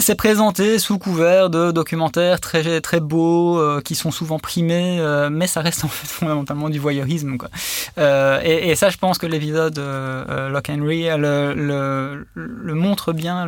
[0.00, 5.30] c'est présenté sous couvert de documentaires très très beaux euh, qui sont souvent primés, euh,
[5.30, 7.36] mais ça reste en fait fondamentalement du voyeurisme.
[7.98, 12.24] Euh, et, ça, je pense que l'épisode Lock Henry le,
[12.74, 13.46] montre bien,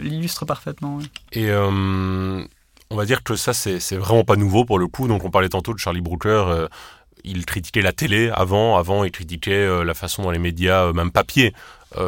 [0.00, 0.98] l'illustre parfaitement.
[1.32, 5.08] Et on va dire que ça, c'est vraiment pas nouveau pour le coup.
[5.08, 6.68] Donc, on parlait tantôt de Charlie Brooker.
[7.24, 11.52] il critiquait la télé avant, avant il critiquait la façon dont les médias, même papier,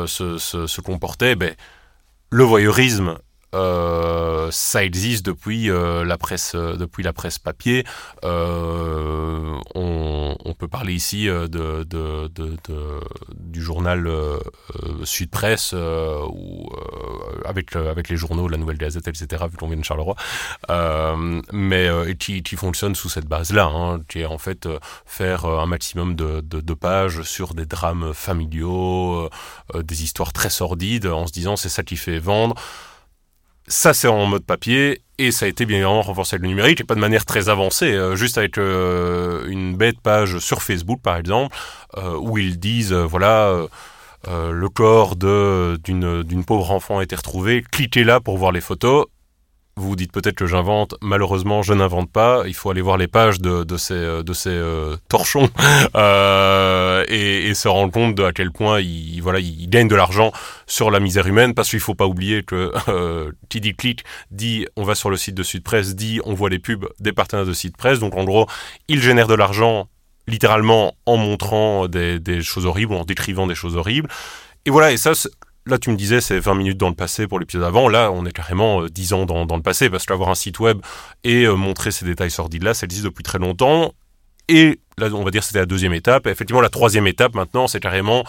[0.06, 1.34] se, se, se, comportaient.
[1.34, 1.54] Ben,
[2.30, 3.18] le voyeurisme
[3.54, 7.84] euh, ça existe depuis euh, la presse, euh, depuis la presse papier.
[9.74, 11.86] On, peut parler ici de,
[13.34, 14.10] du journal
[15.04, 16.68] Sud Presse ou
[17.44, 19.44] avec avec les journaux, la Nouvelle Gazette, etc.
[19.48, 20.16] Vu qu'on vient de Charleroi,
[21.52, 24.68] mais qui, qui, fonctionne sous cette base-là, hein, qui est en fait
[25.06, 29.30] faire un maximum de, de, pages sur des drames familiaux,
[29.76, 32.56] des histoires très sordides, en se disant c'est ça qui fait vendre.
[33.68, 36.80] Ça, c'est en mode papier et ça a été bien évidemment renforcé avec le numérique
[36.80, 41.00] et pas de manière très avancée, euh, juste avec euh, une bête page sur Facebook
[41.02, 41.54] par exemple,
[41.96, 43.66] euh, où ils disent voilà
[44.26, 49.06] le corps d'une pauvre enfant a été retrouvé, cliquez là pour voir les photos
[49.78, 50.94] vous vous dites peut-être que j'invente.
[51.00, 52.42] Malheureusement, je n'invente pas.
[52.46, 55.48] Il faut aller voir les pages de, ces, ces euh, torchons
[55.96, 60.32] euh, et, se rendre compte de à quel point ils, voilà, gagnent de l'argent
[60.66, 61.54] sur la misère humaine.
[61.54, 65.16] Parce qu'il faut pas oublier que euh, qui dit clic dit on va sur le
[65.16, 67.98] site de Sud Presse, dit on voit les pubs des partenaires de Sud Presse.
[67.98, 68.46] Donc en gros,
[68.88, 69.88] ils génèrent de l'argent
[70.26, 74.10] littéralement en montrant des, des choses horribles, en décrivant des choses horribles.
[74.66, 75.12] Et voilà, et ça,
[75.68, 77.90] Là, tu me disais, c'est 20 minutes dans le passé pour l'épisode avant.
[77.90, 80.80] Là, on est carrément 10 euh, ans dans, le passé, parce qu'avoir un site web
[81.24, 83.92] et euh, montrer ces détails sordides-là, ça existe depuis très longtemps.
[84.48, 86.26] Et là, on va dire c'était la deuxième étape.
[86.26, 88.24] effectivement, la troisième étape, maintenant, c'est carrément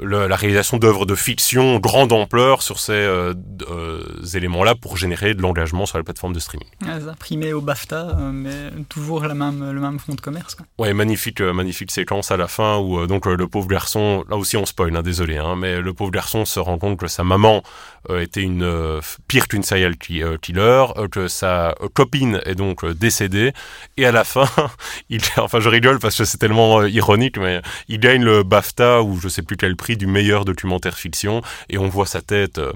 [0.00, 3.32] la réalisation d'œuvres de fiction grande ampleur sur ces euh,
[3.70, 4.02] euh,
[4.34, 6.66] éléments-là pour générer de l'engagement sur les plateformes de streaming.
[6.82, 10.56] imprimé au BAFTA, euh, mais toujours la même, le même fond de commerce.
[10.56, 10.66] Quoi.
[10.78, 14.66] Ouais, magnifique, magnifique séquence à la fin où donc le pauvre garçon, là aussi on
[14.66, 17.62] spoil, hein, désolé, hein, mais le pauvre garçon se rend compte que sa maman
[18.10, 23.52] était une pire qu'une serial killer, que sa copine est donc décédée,
[23.96, 24.48] et à la fin,
[25.08, 29.18] il, enfin je rigole parce que c'est tellement ironique, mais il gagne le BAFTA ou
[29.18, 32.72] je sais plus quel prix du meilleur documentaire fiction et on voit sa tête euh,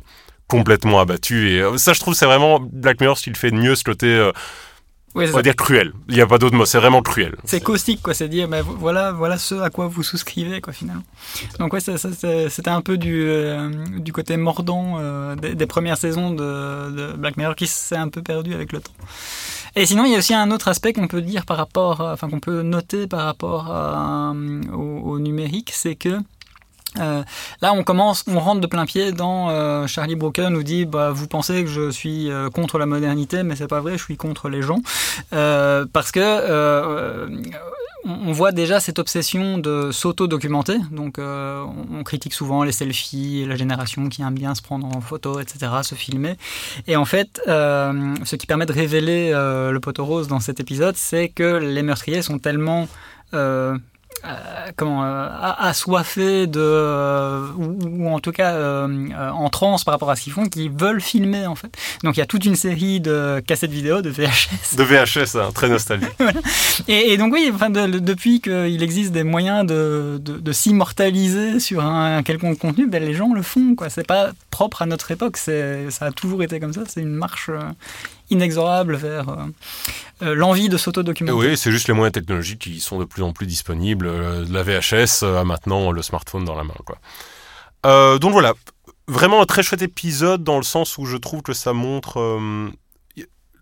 [0.46, 3.56] complètement abattue et euh, ça je trouve c'est vraiment Black Mirror ce qu'il fait de
[3.56, 4.32] mieux ce côté euh,
[5.14, 5.92] on va dire cruel.
[6.08, 7.34] Il n'y a pas d'autre mot, c'est vraiment cruel.
[7.44, 8.14] C'est caustique, quoi.
[8.14, 11.02] C'est dire, mais voilà, voilà ce à quoi vous souscrivez, quoi, finalement.
[11.58, 13.28] Donc, ouais, c'était un peu du,
[13.96, 18.54] du côté mordant des, premières saisons de, de, Black Mirror qui s'est un peu perdu
[18.54, 18.92] avec le temps.
[19.76, 22.28] Et sinon, il y a aussi un autre aspect qu'on peut dire par rapport, enfin
[22.28, 23.70] qu'on peut noter par rapport
[24.72, 26.18] au, numérique, c'est que
[26.98, 27.22] euh,
[27.60, 31.10] là, on commence, on rentre de plein pied dans euh, Charlie Brooker nous dit bah,
[31.10, 34.16] vous pensez que je suis euh, contre la modernité, mais c'est pas vrai, je suis
[34.16, 34.80] contre les gens
[35.30, 37.28] parce que
[38.04, 40.78] on voit déjà cette obsession de s'auto-documenter.
[40.92, 45.40] Donc, on critique souvent les selfies, la génération qui aime bien se prendre en photo,
[45.40, 46.36] etc., se filmer.
[46.86, 51.28] Et en fait, ce qui permet de révéler le poteau rose dans cet épisode, c'est
[51.28, 52.88] que les meurtriers sont tellement
[54.24, 60.16] euh, comment euh, assoiffés de euh, ou, en tout cas en transe par rapport à
[60.16, 61.70] ce qu'ils font qui veulent filmer en fait.
[62.02, 65.50] Donc il y a toute une série de cassettes vidéo de VHS de VHS hein,
[65.54, 66.10] très nostalgique.
[66.88, 72.58] Et, donc oui enfin depuis qu'il existe des moyens de, de, s'immortaliser sur un, quelconque
[72.58, 73.88] contenu ben, les gens le font quoi.
[73.88, 75.36] C'est pas propre à notre époque.
[75.36, 76.82] C'est ça a toujours été comme ça.
[76.88, 77.50] C'est une marche
[78.30, 79.36] inexorable vers euh,
[80.22, 81.36] euh, l'envie de s'auto-documenter.
[81.36, 84.06] Oui, c'est juste les moyens technologiques qui sont de plus en plus disponibles.
[84.06, 86.74] Euh, la VHS à maintenant le smartphone dans la main.
[86.84, 86.98] Quoi.
[88.18, 88.54] donc voilà,
[89.06, 92.18] vraiment un très chouette épisode dans le sens où je trouve que ça montre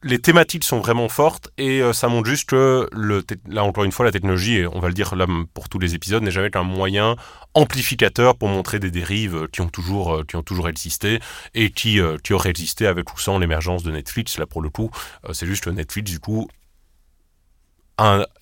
[0.06, 3.92] les thématiques sont vraiment fortes et euh, ça montre juste que, le, là encore une
[3.92, 6.62] fois, la technologie, on va le dire là pour tous les épisodes, n'est jamais qu'un
[6.62, 7.16] moyen
[7.54, 11.18] amplificateur pour montrer des dérives qui ont toujours, euh, qui ont toujours existé
[11.54, 14.38] et qui, euh, qui auraient existé avec ou sans l'émergence de Netflix.
[14.38, 14.90] Là, pour le coup,
[15.32, 16.48] c'est juste que Netflix, du coup,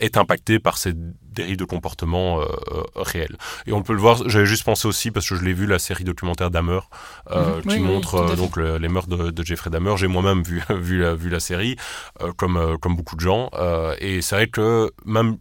[0.01, 0.93] est impacté par ces
[1.35, 2.47] dérives de comportement euh,
[2.97, 3.37] réels.
[3.67, 5.79] Et on peut le voir, j'avais juste pensé aussi, parce que je l'ai vu, la
[5.79, 6.81] série documentaire Dahmer,
[7.31, 7.63] euh, mhm.
[7.63, 9.97] qui montre euh, donc les meurtres de, Jeffrey Dahmer.
[9.97, 11.77] J'ai moi-même vu, vu, la, vu la série,
[12.37, 13.51] comme, comme beaucoup de gens.
[13.99, 15.37] et c'est vrai que même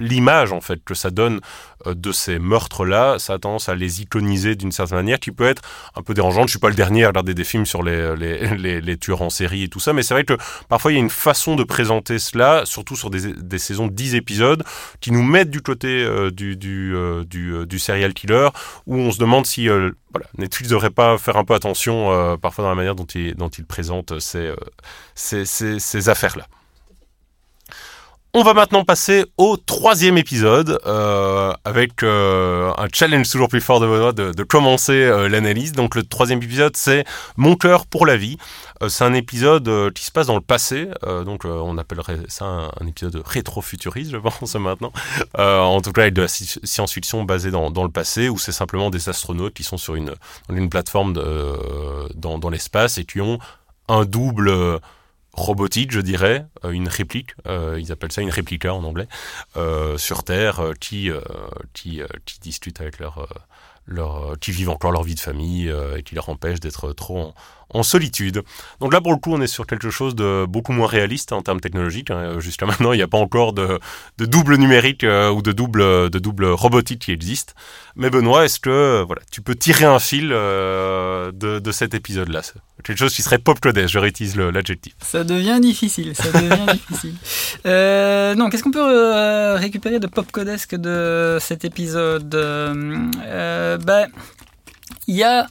[0.00, 1.40] l'image en fait que ça donne
[1.86, 5.46] euh, de ces meurtres-là, ça a tendance à les iconiser d'une certaine manière, qui peut
[5.46, 5.62] être
[5.94, 6.48] un peu dérangeante.
[6.48, 9.30] Je suis pas le dernier à regarder des films sur les, les, les, tueurs en
[9.30, 10.34] série et tout ça, mais c'est vrai que
[10.68, 14.14] parfois il y a une façon de présenter cela, surtout sur des, des saisons 10
[14.14, 14.64] épisodes,
[15.00, 18.48] qui nous mettent du côté euh, du, du, euh, du, serial killer,
[18.86, 22.70] où on se demande si voilà, Netflix devrait pas faire un peu attention parfois dans
[22.70, 24.52] la manière dont il, dont il présente ces,
[25.14, 26.46] ces, ces affaires-là.
[28.38, 33.80] On va maintenant passer au troisième épisode euh, avec euh, un challenge toujours plus fort
[33.80, 35.72] de Benoît de, commencer euh, l'analyse.
[35.72, 37.06] Donc le troisième épisode c'est
[37.38, 38.36] Mon cœur pour la vie.
[38.88, 40.86] c'est un épisode qui se passe dans le passé,
[41.24, 44.92] donc on appellerait ça un, épisode rétro-futuriste je pense maintenant.
[45.38, 49.08] en tout cas avec de la science-fiction basée dans, le passé où c'est simplement des
[49.08, 50.12] astronautes qui sont sur une,
[50.68, 51.14] plateforme
[52.14, 53.38] dans l'espace et qui ont
[53.88, 54.78] un double
[55.36, 59.06] robotique, je dirais, euh, une réplique, euh, ils appellent ça une réplica en anglais,
[59.56, 61.10] euh, sur Terre, qui,
[61.72, 63.28] qui, qui discutent avec leur,
[63.86, 67.34] leur, qui vivent encore leur vie de famille et qui leur empêchent d'être trop en,
[67.70, 68.42] en solitude.
[68.80, 71.42] Donc là, pour le coup, on est sur quelque chose de beaucoup moins réaliste en
[71.42, 72.10] termes technologiques.
[72.10, 72.38] Hein.
[72.38, 73.78] Jusqu'à maintenant, il n'y a pas encore de,
[74.18, 77.54] de double numérique euh, ou de double, de double robotique qui existe.
[77.96, 82.42] Mais Benoît, est-ce que voilà, tu peux tirer un fil euh, de, de, cet épisode-là
[82.84, 84.94] Quelque chose qui serait pop codesque, je réutilise l'adjectif.
[85.00, 87.14] Ça devient difficile, ça devient difficile.
[87.64, 92.28] Euh, non, qu'est-ce qu'on peut euh, récupérer de pop codesque de cet épisode?
[92.28, 94.08] Ben,
[95.06, 95.46] il y a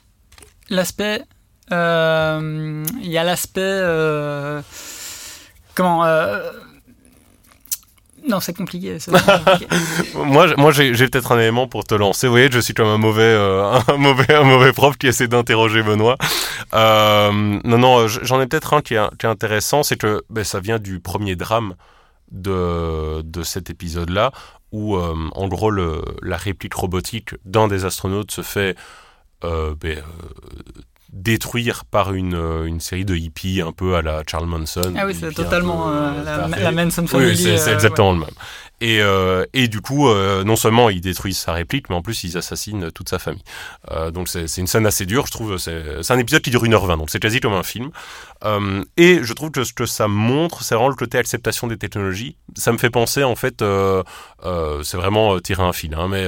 [0.69, 1.34] l'aspect euh,
[1.71, 3.61] il y a l'aspect.
[3.61, 4.61] Euh,
[5.73, 6.51] comment euh,
[8.27, 8.97] non, c'est compliqué.
[10.15, 12.25] moi, moi j'ai peut-être un élément pour te lancer.
[12.25, 13.35] Vous voyez, je suis comme un mauvais,
[13.87, 16.17] un mauvais, un mauvais prof qui essaie d'interroger Benoît.
[16.73, 20.59] non, non, j'en ai peut-être un qui est, qui est intéressant, c'est que ben, ça
[20.59, 21.75] vient du premier drame
[22.31, 24.31] de, de cet épisode-là,
[24.71, 28.75] où en gros le, la réplique robotique d'un des astronautes se fait
[29.43, 30.01] ben,
[31.15, 34.93] détruire par une, euh, une série de hippies un peu à la Charles Manson.
[34.97, 37.29] Ah oui, c'est totalement euh, la, Manson Family.
[37.29, 38.29] Oui, c'est exactement le même.
[38.81, 42.23] Et, euh, et du coup, euh, non seulement ils détruisent sa réplique, mais en plus
[42.23, 43.43] ils assassinent toute sa famille.
[43.91, 45.57] Euh, donc c'est une scène assez dure, je trouve.
[45.57, 47.89] C'est un épisode qui dure 1h20, donc c'est quasi comme un film.
[48.97, 52.35] Et je trouve que ce que ça montre, c'est vraiment le côté acceptation des technologies.
[52.55, 53.63] Ça me fait penser, en fait,
[54.83, 56.25] c'est vraiment tirer un fil, hein, mais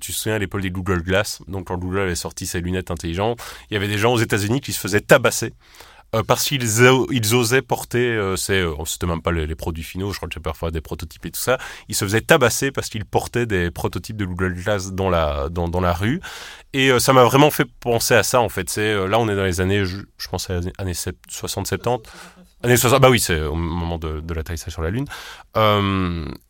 [0.00, 2.90] tu te souviens à l'époque des Google Glass, donc quand Google avait sorti ses lunettes
[2.90, 5.54] intelligentes, il y avait des gens aux États-Unis qui se faisaient tabasser
[6.16, 6.62] euh, parce qu'ils
[7.10, 10.34] ils osaient porter, euh, c'est, euh, c'était même pas les, produits finaux, je crois que
[10.34, 11.58] j'ai parfois des prototypes et tout ça,
[11.88, 16.20] ils se faisaient tabasser parce qu'ils portaient des prototypes de Google Glass dans la, rue.
[16.72, 18.68] Et ça m'a vraiment fait penser à ça, en fait.
[18.68, 22.02] C'est, là, on est dans les années, je, pense, années 60-70.
[22.62, 25.06] Années 60, bah oui, c'est au moment de, de l'atterrissage sur la Lune.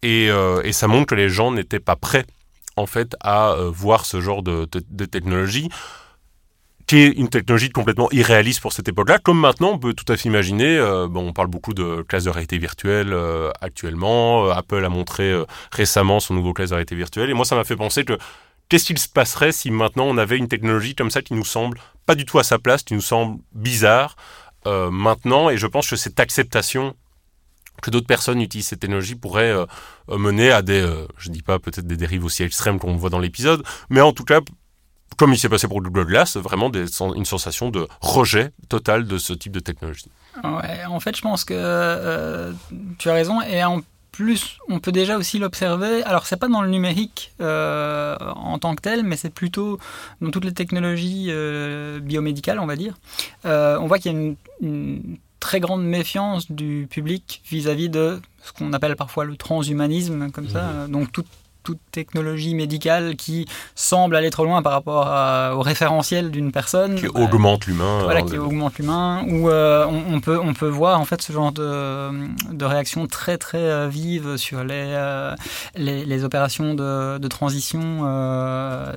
[0.02, 2.26] et, ça montre que les gens n'étaient pas prêts,
[2.76, 5.68] en fait, à voir ce genre de technologie
[6.86, 10.16] qui est une technologie complètement irréaliste pour cette époque-là, comme maintenant on peut tout à
[10.16, 14.52] fait imaginer, euh, bon, on parle beaucoup de classe de réalité virtuelle euh, actuellement, euh,
[14.52, 15.34] Apple a montré
[15.72, 18.16] récemment son nouveau classe de réalité virtuelle, et moi ça m'a fait penser que
[18.68, 21.80] qu'est-ce qu'il se passerait si maintenant on avait une technologie comme ça qui nous semble
[22.06, 24.16] pas du tout à sa place, qui nous semble bizarre
[24.90, 26.96] maintenant, et je pense que cette acceptation
[27.80, 29.54] que d'autres personnes utilisent cette technologie pourrait
[30.08, 30.84] mener à des,
[31.18, 34.24] je dis pas peut-être des dérives aussi extrêmes qu'on voit dans l'épisode, mais en tout
[34.24, 34.40] cas
[35.16, 39.18] comme il s'est passé pour Google Glass, vraiment des, une sensation de rejet total de
[39.18, 40.10] ce type de technologie.
[40.44, 42.52] Ouais, en fait, je pense que euh,
[42.98, 43.40] tu as raison.
[43.42, 43.80] Et en
[44.12, 46.02] plus, on peut déjà aussi l'observer.
[46.04, 49.78] Alors, c'est pas dans le numérique euh, en tant que tel, mais c'est plutôt
[50.20, 52.94] dans toutes les technologies euh, biomédicales, on va dire.
[53.44, 54.18] on voit qu'il y a
[54.60, 60.48] une, très grande méfiance du public vis-à-vis de ce qu'on appelle parfois le transhumanisme, comme
[60.48, 60.62] ça.
[60.62, 60.90] Mmh.
[60.90, 61.26] Donc, toute
[61.66, 63.44] toute technologie médicale qui
[63.74, 66.94] semble aller trop loin par rapport au référentiel d'une personne.
[66.94, 68.02] Qui augmente l'humain.
[68.04, 69.24] Voilà, qui augmente l'humain.
[69.28, 72.10] Ou euh, on, peut, on peut voir en fait ce genre de,
[72.52, 75.34] de réaction très très euh, vive sur les, euh,
[75.74, 78.02] les, opérations de, de transition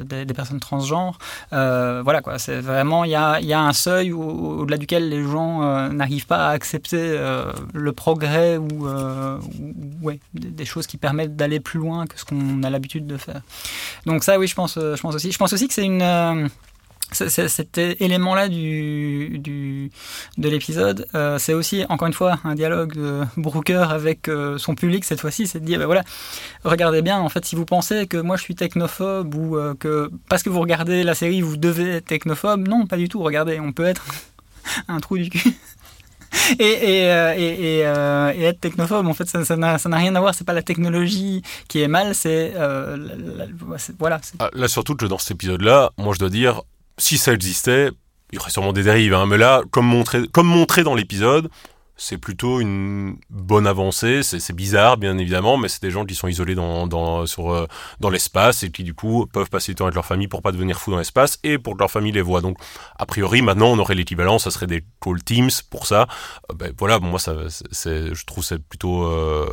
[0.04, 1.18] des, personnes transgenres.
[1.52, 5.90] voilà quoi, c'est vraiment, il y a, y a, un seuil au-delà duquel les gens
[5.90, 7.18] n'arrivent pas à accepter
[7.74, 8.88] le progrès ou,
[10.04, 13.18] ouais, des, des choses qui permettent d'aller plus loin que ce qu'on a l'habitude de
[13.18, 13.42] faire.
[14.06, 15.32] Donc ça, oui, je pense, euh, je pense aussi.
[15.32, 16.48] Je pense aussi que c'est une euh,
[17.12, 19.90] cet élément-là du, du,
[20.38, 25.04] de l'épisode, euh, c'est aussi, encore une fois, un dialogue de Brooker avec son public
[25.04, 26.04] cette fois-ci, c'est de dire, ben voilà,
[26.64, 30.44] regardez bien, en fait, si vous pensez que moi je suis technophobe ou que parce
[30.44, 33.72] que vous regardez la série, vous devez être technophobe, non, pas du tout, regardez, on
[33.72, 34.06] peut être
[34.88, 35.56] un trou du cul.
[36.58, 40.34] Et, et, euh, euh, et, être technophobe, en fait, ça n'a rien à voir.
[40.34, 42.98] C'est pas la technologie qui est mal, c'est euh,
[43.98, 44.20] voilà.
[44.40, 46.62] Ah, là, surtout que dans cet épisode-là, moi, je dois dire,
[46.98, 47.92] si ça existait,
[48.32, 49.14] il y aurait sûrement des dérives.
[49.14, 51.50] Hein, mais là, comme montré, comme montré dans l'épisode,
[52.00, 54.24] c'est plutôt une bonne avancée.
[54.24, 57.68] C'est bizarre, bien évidemment, mais c'est des gens qui sont isolés dans, dans, sur, euh,
[58.00, 60.54] dans l'espace et qui, du coup, peuvent passer du temps avec leur famille pour pas
[60.54, 62.40] devenir fous dans l'espace et pour que leur famille les voit.
[62.40, 62.58] Donc,
[62.98, 66.08] a priori, maintenant, on aurait l'équivalent, ça serait des call teams pour ça.
[66.50, 69.50] Euh, ben, voilà, moi, ça, je trouve c'est plutôt euh,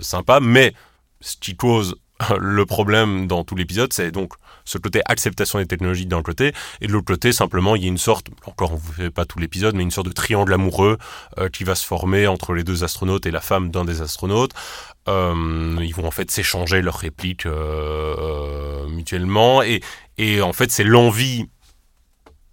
[0.00, 0.74] sympa, mais
[1.20, 1.94] ce qui cause
[2.38, 4.34] le problème dans tout l'épisode, c'est donc
[4.64, 7.88] ce côté acceptation des technologies d'un côté, et de l'autre côté, simplement, il y a
[7.88, 10.98] une sorte, encore on ne fait pas tout l'épisode, mais une sorte de triangle amoureux
[11.38, 14.52] euh, qui va se former entre les deux astronautes et la femme d'un des astronautes.
[15.08, 21.46] Euh, ils vont en fait s'échanger leurs répliques euh, mutuellement, et, en fait, c'est l'envie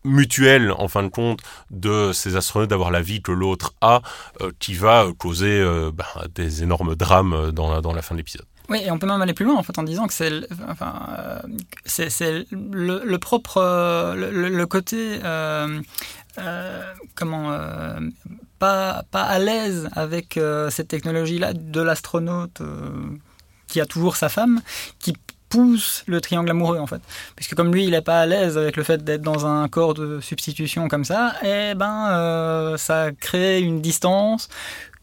[0.04, 4.02] mutuelle en fin de compte de ces astronautes d'avoir la vie que l'autre a
[4.58, 8.48] qui va causer ben, des énormes drames dans la fin de l'épisode.
[8.72, 11.40] Oui, et on peut même aller plus loin en fait en disant que c'est euh,
[12.52, 15.82] le, le, propre le, le côté euh,
[16.38, 17.54] euh, comment
[18.60, 22.62] pas pas à l'aise avec cette technologie là de l'astronaute
[23.68, 24.62] qui a toujours sa femme
[25.00, 25.18] qui
[25.50, 27.02] pousse le triangle amoureux en fait.
[27.36, 29.96] Puisque comme lui il n'est pas à l'aise avec le fait d'être dans un corps
[29.96, 34.48] de substitution comme ça et eh ben ça crée une distance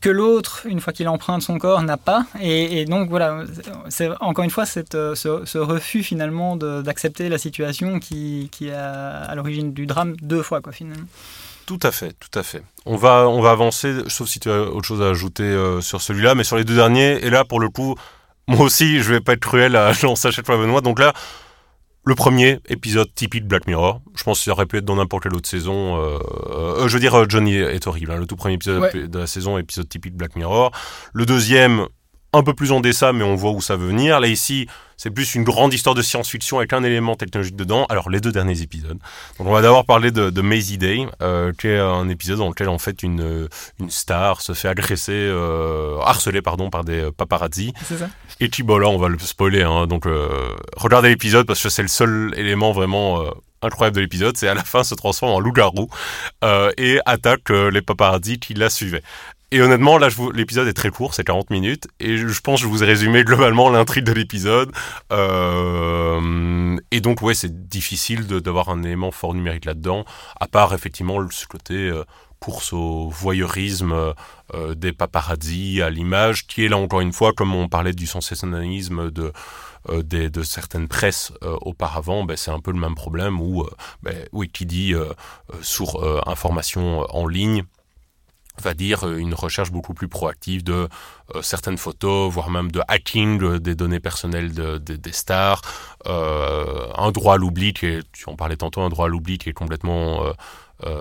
[0.01, 2.27] que l'autre, une fois qu'il emprunte son corps, n'a pas.
[2.41, 3.45] Et, donc voilà,
[3.89, 8.75] c'est encore une fois cette, euh, ce, refus finalement d'accepter la situation qui, qui est
[8.75, 11.07] à, l'origine du drame deux fois quoi finalement.
[11.67, 12.63] Tout à fait, tout à fait.
[12.87, 16.01] On va, on va avancer, sauf si tu as autre chose à ajouter euh, sur
[16.01, 17.95] celui-là, mais sur les deux derniers, et là pour le coup,
[18.47, 21.13] moi aussi je vais pas être cruel à lancer à chaque fois Benoît, donc là
[22.09, 24.01] le premier épisode typique de Black Mirror.
[24.15, 26.03] Je pense qu'il aurait pu être dans n'importe quelle autre saison.
[26.03, 28.13] Euh, euh, je veux dire, euh, Johnny est horrible.
[28.13, 28.17] Hein.
[28.17, 30.73] Le tout premier épisode de la saison, épisode typique de Black Mirror.
[31.13, 31.87] Le deuxième,
[32.33, 34.21] un peu plus en dessin, mais on voit où ça veut venir.
[34.21, 34.67] Là, ici,
[34.97, 37.87] c'est plus une grande histoire de science-fiction avec un élément technologique dedans.
[37.89, 38.99] Alors, les deux derniers épisodes.
[39.39, 42.49] Donc, on va d'abord parler de, de Maisie Day, euh, qui est un épisode dans
[42.49, 43.49] lequel, en fait, une, euh,
[43.81, 47.73] une star se fait agresser, euh, harceler, pardon, par des paparazzi.
[47.85, 48.09] C'est ça.
[48.41, 49.63] Et puis, bon, là, on va le spoiler.
[49.63, 50.29] Hein, donc, euh,
[50.77, 53.25] regardez l'épisode parce que c'est le seul élément vraiment
[53.63, 55.89] incroyable de l'épisode, c'est à la fin se transforme en loup-garou
[56.45, 59.03] euh, et attaque euh, les paparazzi qui la suivaient.
[59.51, 62.69] Et honnêtement, là, l'épisode est très court, c'est 40 minutes, et je pense que je
[62.71, 64.73] vous ai résumé globalement l'intrigue de l'épisode.
[65.11, 70.05] Euh, et donc, ouais, c'est difficile d'avoir un élément fort numérique là-dedans,
[70.39, 72.05] à part effectivement ce côté euh,
[72.41, 74.15] course au voyeurisme
[74.55, 78.07] euh, des paparazzi à l'image, qui est là encore une fois, comme on parlait du
[78.07, 79.33] sensationnalisme de
[79.91, 83.65] euh, des, de certaines presses euh, auparavant, ben, c'est un peu le même problème où,
[84.03, 84.95] ben, oui, qui dit
[85.63, 87.65] sur information en ligne,
[88.63, 90.89] va dire une recherche beaucoup plus proactive de
[91.43, 95.61] certaines photos, voire même de hacking des données personnelles des stars,
[96.07, 99.49] un droit à l'oubli, qui est, tu en parlais tantôt, un droit à l'oubli qui
[99.49, 100.33] est complètement euh,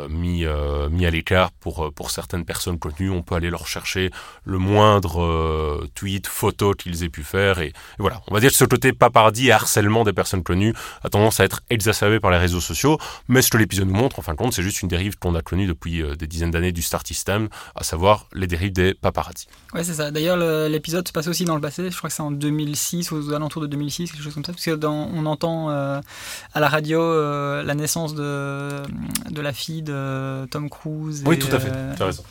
[0.10, 3.12] mis, euh, mis à l'écart pour, euh, pour certaines personnes connues.
[3.12, 4.10] On peut aller leur chercher
[4.44, 7.60] le moindre tweet, photo qu'ils aient pu faire.
[7.60, 10.74] Et, voilà, on va dire que ce côté paparazzi et harcèlement des personnes connues
[11.04, 12.98] a tendance à être exacerbé par les réseaux sociaux.
[13.28, 15.36] Mais ce que l'épisode nous montre, en fin de compte, c'est juste une dérive qu'on
[15.36, 19.48] a connue depuis des dizaines d'années du Star System, à savoir les dérives des paparazzi.
[19.74, 20.10] Ouais, c'est ça.
[20.12, 20.38] D'ailleurs,
[20.70, 21.90] l'épisode se passe aussi dans le passé.
[21.90, 24.54] Je crois que c'est en 2006, aux alentours de 2006, quelque chose comme ça.
[24.54, 26.02] Parce que on entend à
[26.56, 27.00] la radio
[27.62, 28.82] la naissance de,
[29.30, 31.24] de la fille de Tom Cruise.
[31.26, 32.24] Oui, tout à fait, tu as raison.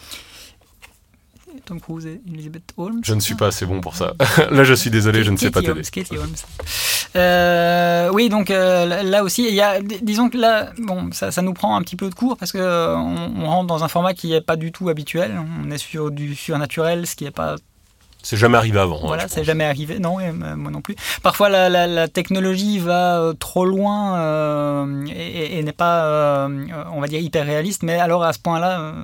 [1.64, 3.00] Tom Cruise et Elizabeth Holmes.
[3.04, 4.14] Je ne suis pas assez bon pour ça.
[4.50, 5.82] là, je suis désolé, je ne sais pas t'aider.
[7.16, 11.42] Euh, oui, donc euh, là aussi, il y a, disons que là, bon, ça, ça,
[11.42, 14.30] nous prend un petit peu de cours parce euh, on, rentre dans un format qui
[14.30, 15.40] n'est pas du tout habituel.
[15.64, 17.56] On est sur du surnaturel, ce qui n'est pas
[18.26, 18.96] c'est jamais arrivé avant.
[18.96, 20.00] Hein, voilà, c'est jamais arrivé.
[20.00, 20.96] Non, et, moi non plus.
[21.22, 27.06] Parfois, la, la, technologie va euh, trop loin euh, et, n'est pas, euh, on va
[27.06, 27.84] dire, hyper réaliste.
[27.84, 28.94] Mais alors, à ce point-là,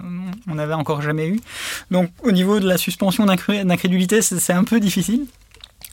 [0.51, 1.41] on n'avait encore jamais eu.
[1.93, 5.27] Donc, au niveau de la suspension d'incrédulité, c'est un peu difficile.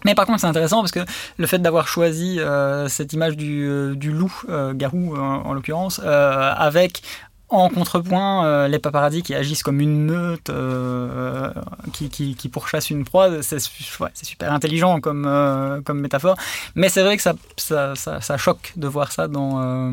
[0.05, 1.01] Mais par contre, c'est intéressant parce que
[1.37, 2.39] le fait d'avoir choisi
[2.87, 4.33] cette image du, du loup,
[4.73, 7.03] Garou en l'occurrence, avec
[7.49, 11.51] en contrepoint, euh, les paparazzis qui agissent comme une meute euh,
[11.93, 16.37] qui, qui, qui, pourchasse une proie, c'est super intelligent comme, euh, comme métaphore.
[16.75, 19.91] Mais c'est vrai que ça, ça, ça, choque de voir ça dans,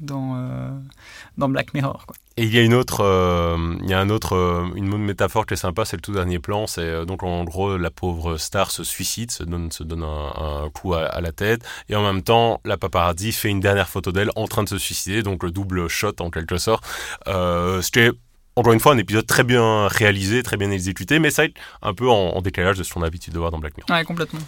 [0.00, 0.80] dans,
[1.36, 2.04] dans Black Mirror.
[2.06, 2.16] Quoi.
[2.38, 5.44] Et il y a une autre, euh, il y a un autre, euh, une métaphore
[5.44, 6.68] qui est sympa, c'est le tout dernier plan.
[6.68, 10.70] C'est euh, donc en gros la pauvre star se suicide, se donne, se donne un,
[10.72, 14.30] coup à, la tête, et en même temps la paparazzi fait une dernière photo d'elle
[14.36, 16.84] en train de se suicider, donc le double shot en quelque sorte.
[17.26, 18.14] Euh, ce
[18.54, 21.92] encore une fois un épisode très bien réalisé, très bien exécuté, mais ça est un
[21.92, 23.90] peu en, en décalage de ce qu'on a l'habitude de voir dans Black Mirror.
[23.90, 24.40] Ouais, complètement.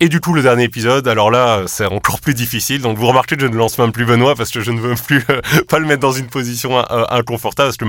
[0.00, 2.80] Et du coup, le dernier épisode, alors là, c'est encore plus difficile.
[2.82, 4.94] Donc, vous remarquez que je ne lance même plus Benoît parce que je ne veux
[4.94, 7.84] plus euh, pas le mettre dans une position euh, inconfortable parce que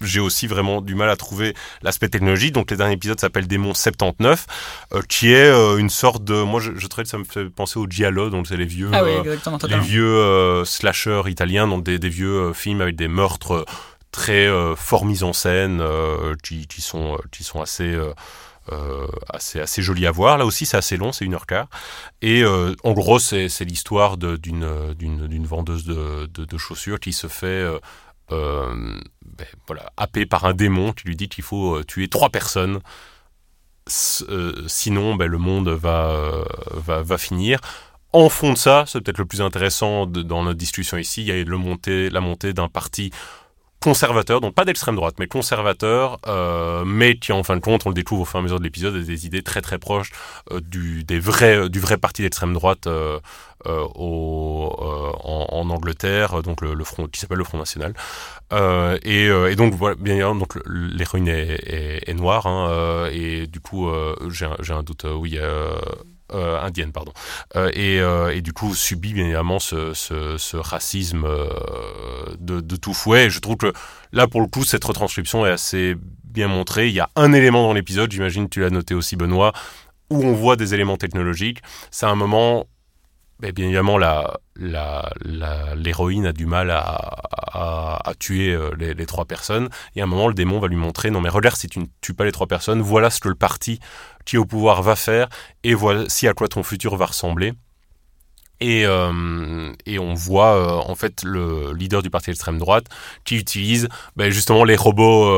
[0.00, 2.52] j'ai aussi vraiment du mal à trouver l'aspect technologique.
[2.52, 4.46] Donc, le dernier épisode s'appelle Démon 79,
[4.94, 7.86] euh, qui est une sorte de, moi, je, je que ça me fait penser au
[7.86, 9.02] Giallo, donc c'est les vieux, ah
[9.68, 13.66] les vieux slashers italiens, donc des, des vieux films avec des meurtres
[14.10, 15.82] très fort mis en scène,
[16.42, 17.96] qui, qui, sont, qui sont assez
[18.70, 20.38] euh, assez, joli à voir.
[20.38, 21.68] Là aussi, c'est assez long, c'est une heure quart.
[22.20, 27.68] Et euh, en gros, c'est l'histoire d'une vendeuse de, chaussures qui se fait
[28.30, 32.80] euh, ben, voilà, happée par un démon qui lui dit qu'il faut tuer trois personnes.
[33.88, 37.58] sinon, ben, le monde va, va, va finir.
[38.12, 41.32] En fond de ça, c'est peut-être le plus intéressant dans notre discussion ici, il y
[41.32, 43.10] a le montée, la montée d'un parti
[43.82, 47.90] conservateur, donc pas d'extrême droite, mais conservateur, euh, mais qui en fin de compte, on
[47.90, 50.12] le découvre au fur et à mesure de l'épisode, des idées très très proches
[50.52, 53.18] euh, du, des vrais, du vrai parti d'extrême droite euh,
[53.66, 57.92] euh au, euh, en, en, Angleterre, donc le, le front qui s'appelle le Front National.
[59.04, 63.60] Et, et, donc voilà, bien évidemment, donc l'héroïne est, est, est, noire, hein, et du
[63.60, 63.90] coup
[64.28, 65.38] j'ai un, un, doute, oui.
[66.34, 67.12] Euh, indienne, pardon,
[67.56, 71.26] euh, et, euh, et, du coup subit bien évidemment ce racisme
[72.38, 73.26] de, de, tout fouet.
[73.26, 73.72] Et je trouve que
[74.12, 76.88] là, pour le coup, cette retranscription est assez bien montrée.
[76.88, 79.52] Il y a un élément dans l'épisode, j'imagine tu l'as noté aussi, Benoît,
[80.10, 81.60] où on voit des éléments technologiques.
[81.90, 82.66] C'est un moment
[83.50, 83.98] bien évidemment,
[84.56, 89.68] l'héroïne a du mal à, tuer euh, les, trois personnes.
[89.96, 91.86] Et à un moment, le démon va lui montrer non, mais regarde, si tu ne
[92.00, 93.80] tues pas les trois personnes, voilà ce que le parti
[94.24, 95.28] qui est au pouvoir va faire
[95.64, 97.54] et voici à quoi ton futur va ressembler.
[98.62, 102.86] Et, euh, et, on voit euh, en fait le leader du parti d'extrême droite
[103.24, 105.28] qui utilise ben, justement les robots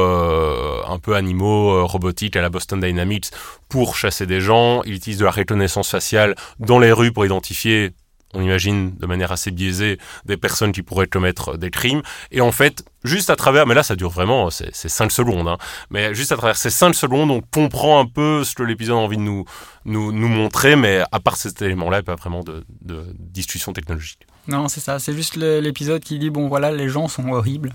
[0.87, 3.31] un peu animaux robotiques à la Boston Dynamics
[3.70, 4.83] pour chasser des gens.
[4.85, 7.93] Il utilise de la reconnaissance faciale dans les rues pour identifier
[8.35, 12.03] on imagine de manière assez biaisée des personnes qui pourraient commettre des crimes.
[12.30, 15.59] Et en fait, juste à travers, mais là ça dure vraiment, c'est 5 secondes, hein,
[15.91, 19.01] mais juste à travers ces 5 secondes, on comprend un peu ce que l'épisode a
[19.01, 19.45] envie de nous,
[19.85, 23.05] nous, nous montrer, mais à part cet élément-là, il n'y a pas vraiment de, de
[23.18, 24.26] discussion technologique.
[24.47, 27.72] Non, c'est ça, c'est juste l'épisode qui dit, bon voilà, les gens sont horribles,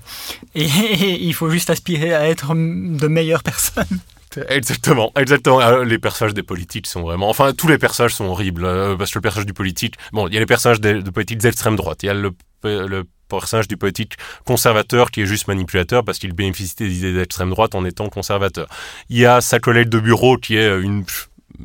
[0.55, 0.65] et
[1.21, 3.99] il faut juste aspirer à être de meilleures personnes.
[4.47, 5.59] Exactement, exactement.
[5.59, 9.11] Ah, les personnages des politiques sont vraiment, enfin tous les personnages sont horribles euh, parce
[9.11, 11.75] que le personnage du politique, bon, il y a les personnages de, de politiques d'extrême
[11.75, 12.31] droite, il y a le,
[12.63, 17.49] le personnage du politique conservateur qui est juste manipulateur parce qu'il bénéficie des idées d'extrême
[17.49, 18.67] droite en étant conservateur.
[19.09, 21.05] Il y a sa collègue de bureau qui est une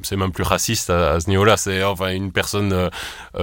[0.02, 1.56] c'est même plus raciste à, ce niveau-là.
[1.56, 2.90] C'est enfin une personne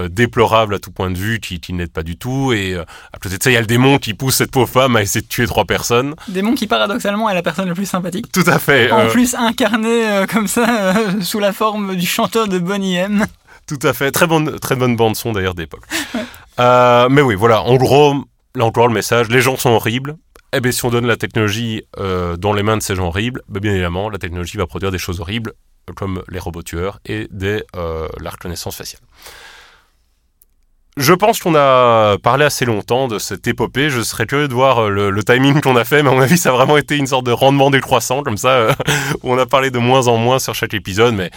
[0.09, 2.53] déplorable à tout point de vue qui, qui n'aide pas du tout.
[2.53, 4.95] Et à côté de ça, il y a le démon qui pousse cette pauvre femme
[4.95, 6.15] à essayer de tuer trois personnes.
[6.27, 8.31] Démon qui paradoxalement est la personne la plus sympathique.
[8.31, 8.91] Tout à fait.
[8.91, 13.25] En plus incarné comme ça sous la forme du chanteur de Bonnie M.
[13.67, 14.11] Tout à fait.
[14.11, 15.85] Très bonne, très bonne bande son d'ailleurs d'époque.
[16.57, 17.61] mais oui, voilà.
[17.61, 18.15] En gros,
[18.55, 19.29] là encore le message.
[19.29, 20.15] Les gens sont horribles
[20.53, 23.41] eh bien, si on donne la technologie euh, dans les mains de ces gens horribles,
[23.47, 25.53] ben, bien évidemment, la technologie va produire des choses horribles,
[25.95, 27.27] comme les robots tueurs et
[27.75, 29.01] euh, la reconnaissance faciale.
[30.97, 33.89] Je pense qu'on a parlé assez longtemps de cette épopée.
[33.89, 36.37] Je serais curieux de voir euh, le, timing qu'on a fait, mais à mon avis,
[36.37, 38.75] ça a vraiment été une sorte de rendement décroissant, comme ça,
[39.23, 41.31] où on a parlé de moins en moins sur chaque épisode, mais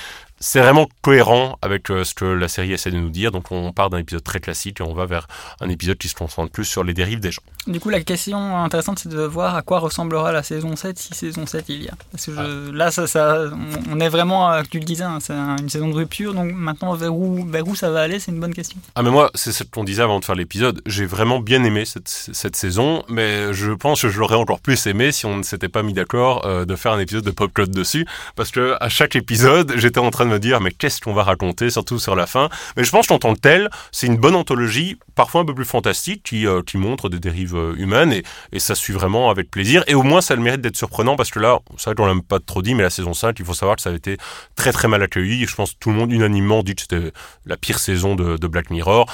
[0.44, 3.32] c'est vraiment cohérent avec euh, ce que la série essaie de nous dire.
[3.32, 5.26] Donc on part d'un épisode très classique et on va vers
[5.62, 7.40] un épisode qui se concentre plus sur les dérives des gens.
[7.66, 11.14] Du coup, la question intéressante, c'est de voir à quoi ressemblera la saison 7 si
[11.14, 11.94] saison 7 il y a.
[12.12, 12.72] Parce que ah.
[12.74, 13.44] là, ça,
[13.90, 16.34] on est vraiment, euh, tu le disais, hein, c'est une saison de rupture.
[16.34, 18.76] Donc maintenant, vers où, vers où ça va aller, c'est une bonne question.
[18.96, 20.82] Ah, mais moi, c'est ce qu'on disait avant de faire l'épisode.
[20.84, 24.86] J'ai vraiment bien aimé cette, cette, saison, mais je pense que je l'aurais encore plus
[24.86, 27.50] aimé si on ne s'était pas mis d'accord euh, de faire un épisode de Pop
[27.50, 28.06] Code dessus.
[28.36, 31.70] Parce que à chaque épisode, j'étais en train de dire, mais qu'est-ce qu'on va raconter,
[31.70, 32.48] surtout sur la fin.
[32.76, 35.64] Mais je pense qu'en tant que tel, c'est une bonne anthologie, parfois un peu plus
[35.64, 38.22] fantastique, qui, euh, qui montre des dérives euh, humaines, et,
[38.52, 39.84] et, ça suit vraiment avec plaisir.
[39.86, 42.06] Et au moins, ça a le mérite d'être surprenant, parce que là, c'est vrai qu'on
[42.06, 44.16] l'a pas trop dit, mais la saison 5, il faut savoir que ça a été
[44.56, 45.46] très très mal accueilli.
[45.46, 47.12] Je pense que tout le monde unanimement dit que c'était
[47.46, 49.06] la pire saison de, de Black Mirror.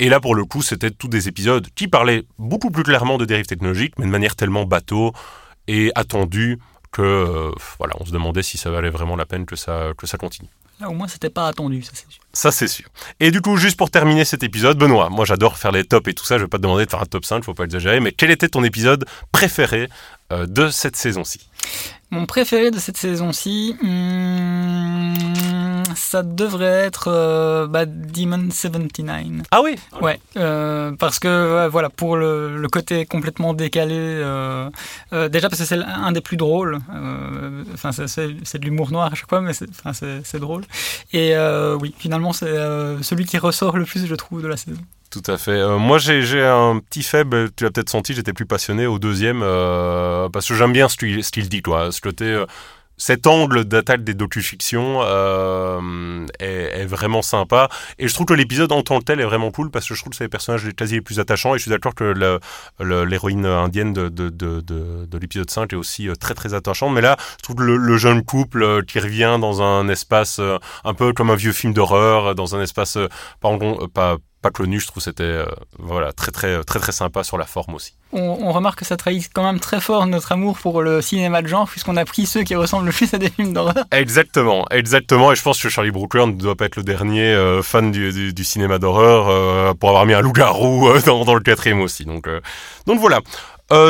[0.00, 3.26] Et là, pour le coup, c'était tous des épisodes qui parlaient beaucoup plus clairement de
[3.26, 5.12] dérives technologiques, mais de manière tellement bateau
[5.68, 6.58] et attendue
[6.90, 10.06] que euh, voilà, on se demandait si ça valait vraiment la peine que ça, que
[10.06, 10.48] ça continue.
[10.80, 12.22] Là, au moins, c'était pas attendu, ça c'est sûr.
[12.32, 12.86] Ça c'est sûr.
[13.18, 16.14] Et du coup, juste pour terminer cet épisode, Benoît, moi j'adore faire les tops et
[16.14, 18.00] tout ça, je vais pas te demander de faire un top 5, faut pas exagérer,
[18.00, 19.88] mais quel était ton épisode préféré
[20.32, 21.50] euh, de cette saison-ci?
[22.10, 25.14] Mon préféré de cette saison-ci, hmm,
[25.94, 29.46] ça devrait être euh, bah, Demon 79.
[29.50, 34.22] Ah oui Ouais, euh, parce que voilà, pour le, côté complètement décalé,
[35.12, 36.78] déjà parce que c'est un des plus drôles,
[37.74, 40.64] enfin c'est de l'humour noir à chaque fois, mais c'est drôle.
[41.12, 41.34] Et
[41.80, 42.54] oui, finalement c'est
[43.02, 44.80] celui qui ressort le plus, je trouve, de la saison.
[45.10, 45.50] Tout à fait.
[45.50, 49.40] Euh, moi, j'ai un petit faible, tu l'as peut-être senti, j'étais plus passionné au deuxième,
[49.42, 51.90] euh, parce que j'aime bien ce qu'il dit, toi.
[51.90, 52.46] Ce côté, euh,
[53.00, 55.02] cet angle d'attaque des docu-fictions
[56.38, 56.46] est,
[56.80, 57.68] est, vraiment sympa.
[57.98, 60.00] Et je trouve que l'épisode en tant que tel est vraiment cool, parce que je
[60.00, 61.54] trouve que c'est les personnages quasi les plus attachants.
[61.54, 62.14] Et je suis d'accord que
[62.78, 66.92] l'héroïne indienne de, de, de, de l'épisode 5 est aussi très très attachante.
[66.92, 70.38] Mais là, je trouve le, le jeune couple qui revient dans un espace
[70.84, 72.98] un peu comme un vieux film d'horreur, dans un espace,
[73.40, 75.44] pardon, pas pas connu, je trouve c'était euh,
[75.78, 77.94] voilà très très très très sympa sur la forme aussi.
[78.12, 81.46] On, remarque que ça trahit quand même très fort notre amour pour le cinéma de
[81.46, 83.84] genre puisqu'on a pris ceux qui ressemblent le plus à des films d'horreur.
[83.92, 85.30] Exactement, exactement.
[85.30, 88.32] Et je pense que Charlie Brooker ne doit pas être le dernier euh, fan du,
[88.32, 92.04] du, cinéma d'horreur euh, pour avoir mis un loup-garou dans, dans, le quatrième aussi.
[92.04, 92.28] Donc
[92.86, 93.20] donc voilà.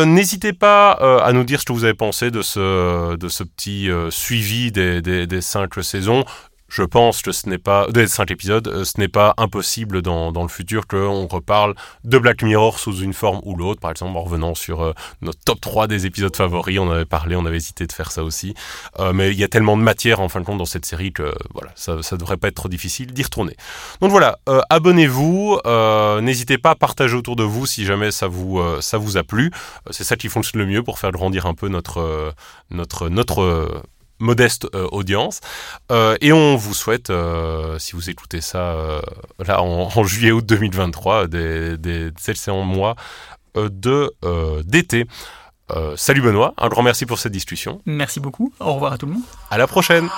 [0.04, 3.88] N'hésitez pas à nous dire ce que vous avez pensé de ce, de ce petit
[4.10, 6.26] suivi des, des, des, cinq saisons
[6.70, 10.32] je pense que ce n'est pas, des cinq épisodes, euh, ce n'est pas impossible dans,
[10.32, 13.80] dans le futur qu'on reparle de Black Mirror sous une forme ou l'autre.
[13.80, 17.34] Par exemple, en revenant sur euh, notre top 3 des épisodes favoris, on avait parlé,
[17.34, 18.54] on avait hésité de faire ça aussi.
[19.00, 21.12] Euh, mais il y a tellement de matière en fin de compte dans cette série
[21.12, 23.56] que voilà, ça, ça devrait pas être trop difficile d'y retourner.
[24.00, 24.38] Donc voilà,
[24.70, 25.58] abonnez-vous,
[26.20, 29.50] n'hésitez pas à partager autour de vous si jamais ça vous, ça vous a plu.
[29.90, 32.32] C'est ça qui fonctionne le mieux pour faire grandir un peu notre,
[32.70, 33.82] notre, notre
[34.20, 35.40] modeste euh, audience.
[35.90, 38.76] Euh, et on vous souhaite, euh, si vous écoutez ça
[39.44, 42.94] là en, juillet-août 2023, des, des excellents mois
[43.56, 44.12] de
[44.62, 45.06] d'été.
[45.96, 47.80] salut Benoît, un grand merci pour cette discussion.
[47.86, 49.22] Merci beaucoup, au revoir à tout le monde.
[49.50, 50.08] À la prochaine.